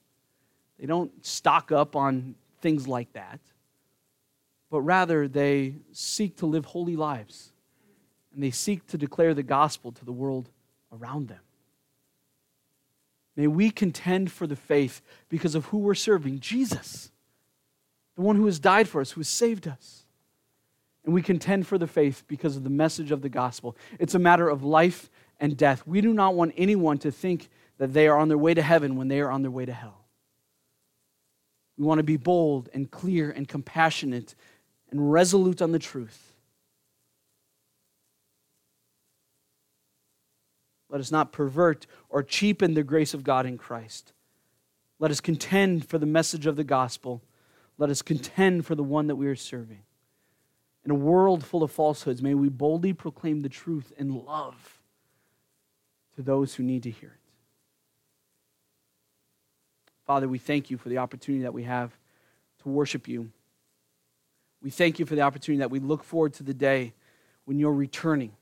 they 0.78 0.86
don't 0.86 1.24
stock 1.24 1.72
up 1.72 1.96
on 1.96 2.34
things 2.60 2.86
like 2.86 3.12
that, 3.14 3.40
but 4.70 4.80
rather 4.80 5.28
they 5.28 5.76
seek 5.92 6.36
to 6.36 6.46
live 6.46 6.66
holy 6.66 6.96
lives 6.96 7.52
and 8.34 8.42
they 8.42 8.50
seek 8.50 8.86
to 8.86 8.98
declare 8.98 9.34
the 9.34 9.42
gospel 9.42 9.92
to 9.92 10.04
the 10.04 10.12
world 10.12 10.50
around 10.92 11.28
them. 11.28 11.40
May 13.36 13.46
we 13.46 13.70
contend 13.70 14.32
for 14.32 14.46
the 14.46 14.56
faith 14.56 15.00
because 15.28 15.54
of 15.54 15.66
who 15.66 15.78
we're 15.78 15.94
serving 15.94 16.40
Jesus, 16.40 17.10
the 18.16 18.22
one 18.22 18.36
who 18.36 18.46
has 18.46 18.58
died 18.58 18.88
for 18.88 19.00
us, 19.00 19.12
who 19.12 19.20
has 19.20 19.28
saved 19.28 19.68
us. 19.68 20.04
And 21.04 21.14
we 21.14 21.22
contend 21.22 21.66
for 21.66 21.78
the 21.78 21.86
faith 21.86 22.24
because 22.26 22.56
of 22.56 22.64
the 22.64 22.70
message 22.70 23.12
of 23.12 23.22
the 23.22 23.28
gospel. 23.28 23.76
It's 23.98 24.14
a 24.14 24.18
matter 24.18 24.48
of 24.48 24.64
life 24.64 25.08
and 25.40 25.56
death. 25.56 25.86
We 25.86 26.00
do 26.00 26.12
not 26.12 26.34
want 26.34 26.52
anyone 26.56 26.98
to 26.98 27.10
think 27.10 27.48
that 27.78 27.92
they 27.92 28.08
are 28.08 28.18
on 28.18 28.28
their 28.28 28.36
way 28.36 28.54
to 28.54 28.62
heaven 28.62 28.96
when 28.96 29.08
they 29.08 29.20
are 29.20 29.30
on 29.30 29.42
their 29.42 29.50
way 29.50 29.64
to 29.64 29.72
hell. 29.72 30.04
We 31.78 31.84
want 31.84 32.00
to 32.00 32.04
be 32.04 32.16
bold 32.16 32.68
and 32.74 32.90
clear 32.90 33.30
and 33.30 33.46
compassionate 33.46 34.34
and 34.90 35.12
resolute 35.12 35.60
on 35.60 35.72
the 35.72 35.78
truth. 35.78 36.32
Let 40.88 41.00
us 41.00 41.10
not 41.10 41.32
pervert 41.32 41.86
or 42.08 42.22
cheapen 42.22 42.74
the 42.74 42.82
grace 42.82 43.12
of 43.12 43.22
God 43.22 43.44
in 43.44 43.58
Christ. 43.58 44.12
Let 44.98 45.10
us 45.10 45.20
contend 45.20 45.88
for 45.88 45.98
the 45.98 46.06
message 46.06 46.46
of 46.46 46.56
the 46.56 46.64
gospel. 46.64 47.22
Let 47.76 47.90
us 47.90 48.02
contend 48.02 48.66
for 48.66 48.74
the 48.74 48.82
one 48.82 49.06
that 49.08 49.16
we 49.16 49.26
are 49.26 49.36
serving. 49.36 49.82
In 50.84 50.90
a 50.90 50.94
world 50.94 51.44
full 51.44 51.62
of 51.62 51.70
falsehoods, 51.70 52.22
may 52.22 52.34
we 52.34 52.48
boldly 52.48 52.94
proclaim 52.94 53.42
the 53.42 53.48
truth 53.48 53.92
in 53.98 54.24
love 54.24 54.80
to 56.16 56.22
those 56.22 56.54
who 56.54 56.62
need 56.62 56.82
to 56.84 56.90
hear 56.90 57.10
it. 57.10 57.14
Father, 60.06 60.26
we 60.26 60.38
thank 60.38 60.70
you 60.70 60.78
for 60.78 60.88
the 60.88 60.98
opportunity 60.98 61.42
that 61.42 61.52
we 61.52 61.64
have 61.64 61.92
to 62.62 62.68
worship 62.70 63.06
you. 63.06 63.30
We 64.62 64.70
thank 64.70 64.98
you 64.98 65.06
for 65.06 65.14
the 65.14 65.22
opportunity 65.22 65.60
that 65.60 65.70
we 65.70 65.78
look 65.78 66.02
forward 66.02 66.34
to 66.34 66.42
the 66.42 66.54
day 66.54 66.94
when 67.44 67.58
you're 67.58 67.72
returning 67.72 68.32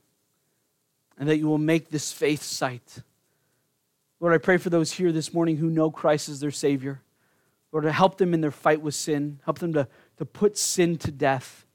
and 1.19 1.29
that 1.29 1.39
you 1.39 1.47
will 1.47 1.59
make 1.59 1.91
this 1.91 2.13
faith 2.13 2.43
sight. 2.43 3.03
Lord, 4.21 4.35
I 4.35 4.39
pray 4.39 4.57
for 4.57 4.71
those 4.71 4.93
here 4.93 5.13
this 5.13 5.35
morning 5.35 5.57
who 5.57 5.69
know 5.69 5.91
Christ 5.91 6.29
as 6.29 6.41
their 6.41 6.51
Savior. 6.51 7.03
Lord, 7.73 7.85
to 7.85 7.93
help 7.93 8.17
them 8.17 8.33
in 8.33 8.41
their 8.41 8.51
fight 8.51 8.81
with 8.81 8.95
sin, 8.95 9.41
help 9.45 9.59
them 9.59 9.73
to, 9.75 9.89
to 10.17 10.25
put 10.25 10.57
sin 10.57 10.97
to 10.99 11.11
death. 11.11 11.67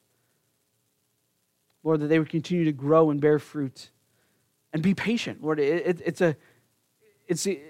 Lord, 1.83 1.99
that 2.01 2.07
they 2.07 2.19
would 2.19 2.29
continue 2.29 2.65
to 2.65 2.71
grow 2.71 3.09
and 3.11 3.19
bear 3.21 3.39
fruit 3.39 3.89
and 4.73 4.81
be 4.81 4.93
patient. 4.93 5.43
Lord, 5.43 5.59
it, 5.59 5.85
it, 5.85 6.01
it's, 6.05 6.21
a, 6.21 6.35
it's, 7.27 7.45
a, 7.47 7.61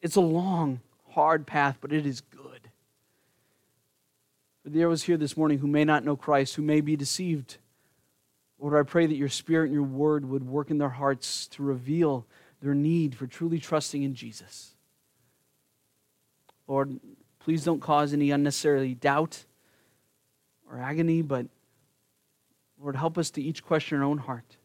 it's 0.00 0.16
a 0.16 0.20
long, 0.20 0.80
hard 1.10 1.46
path, 1.46 1.78
but 1.80 1.92
it 1.92 2.06
is 2.06 2.20
good. 2.20 2.55
For 4.66 4.70
there 4.70 4.88
was 4.88 5.04
here 5.04 5.16
this 5.16 5.36
morning 5.36 5.58
who 5.58 5.68
may 5.68 5.84
not 5.84 6.04
know 6.04 6.16
Christ, 6.16 6.56
who 6.56 6.62
may 6.62 6.80
be 6.80 6.96
deceived 6.96 7.58
Lord, 8.58 8.74
I 8.74 8.82
pray 8.82 9.06
that 9.06 9.14
your 9.14 9.28
spirit 9.28 9.66
and 9.66 9.74
your 9.74 9.84
word 9.84 10.28
would 10.28 10.42
work 10.42 10.72
in 10.72 10.78
their 10.78 10.88
hearts 10.88 11.46
to 11.48 11.62
reveal 11.62 12.26
their 12.60 12.74
need 12.74 13.14
for 13.14 13.28
truly 13.28 13.60
trusting 13.60 14.02
in 14.02 14.16
Jesus. 14.16 14.74
Lord, 16.66 16.98
please 17.38 17.64
don't 17.64 17.78
cause 17.78 18.12
any 18.12 18.32
unnecessarily 18.32 18.94
doubt 18.94 19.44
or 20.68 20.80
agony, 20.80 21.22
but 21.22 21.46
Lord, 22.80 22.96
help 22.96 23.18
us 23.18 23.30
to 23.32 23.42
each 23.42 23.62
question 23.62 23.98
our 23.98 24.04
own 24.04 24.18
heart. 24.18 24.56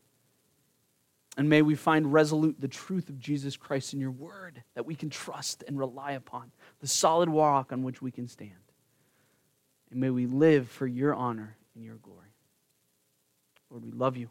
And 1.38 1.48
may 1.48 1.62
we 1.62 1.76
find 1.76 2.12
resolute 2.12 2.60
the 2.60 2.68
truth 2.68 3.08
of 3.10 3.20
Jesus 3.20 3.56
Christ 3.56 3.94
in 3.94 4.00
your 4.00 4.10
word 4.10 4.64
that 4.74 4.88
we 4.88 4.96
can 4.96 5.12
trust 5.12 5.64
and 5.68 5.78
rely 5.78 6.14
upon, 6.14 6.52
the 6.80 6.88
solid 6.88 7.30
rock 7.30 7.72
on 7.72 7.84
which 7.84 8.02
we 8.02 8.10
can 8.10 8.28
stand. 8.28 8.71
And 9.92 10.00
may 10.00 10.10
we 10.10 10.26
live 10.26 10.70
for 10.70 10.88
your 10.88 11.14
honor 11.14 11.56
and 11.76 11.84
your 11.84 11.96
glory. 11.96 12.20
Lord, 13.70 13.84
we 13.84 13.92
love 13.92 14.18
you. 14.18 14.30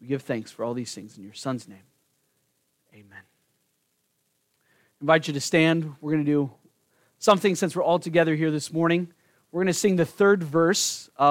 We 0.00 0.06
give 0.06 0.22
thanks 0.22 0.50
for 0.50 0.64
all 0.64 0.74
these 0.74 0.94
things 0.94 1.16
in 1.16 1.24
your 1.24 1.34
Son's 1.34 1.66
name. 1.66 1.78
Amen. 2.94 3.04
I 3.12 5.02
invite 5.02 5.26
you 5.26 5.34
to 5.34 5.40
stand. 5.40 5.94
We're 6.00 6.12
going 6.12 6.24
to 6.24 6.30
do 6.30 6.50
something 7.18 7.54
since 7.54 7.74
we're 7.74 7.82
all 7.82 7.98
together 7.98 8.34
here 8.34 8.50
this 8.50 8.72
morning. 8.72 9.12
We're 9.52 9.60
going 9.60 9.66
to 9.68 9.74
sing 9.74 9.96
the 9.96 10.06
third 10.06 10.42
verse 10.42 11.10
of 11.16 11.28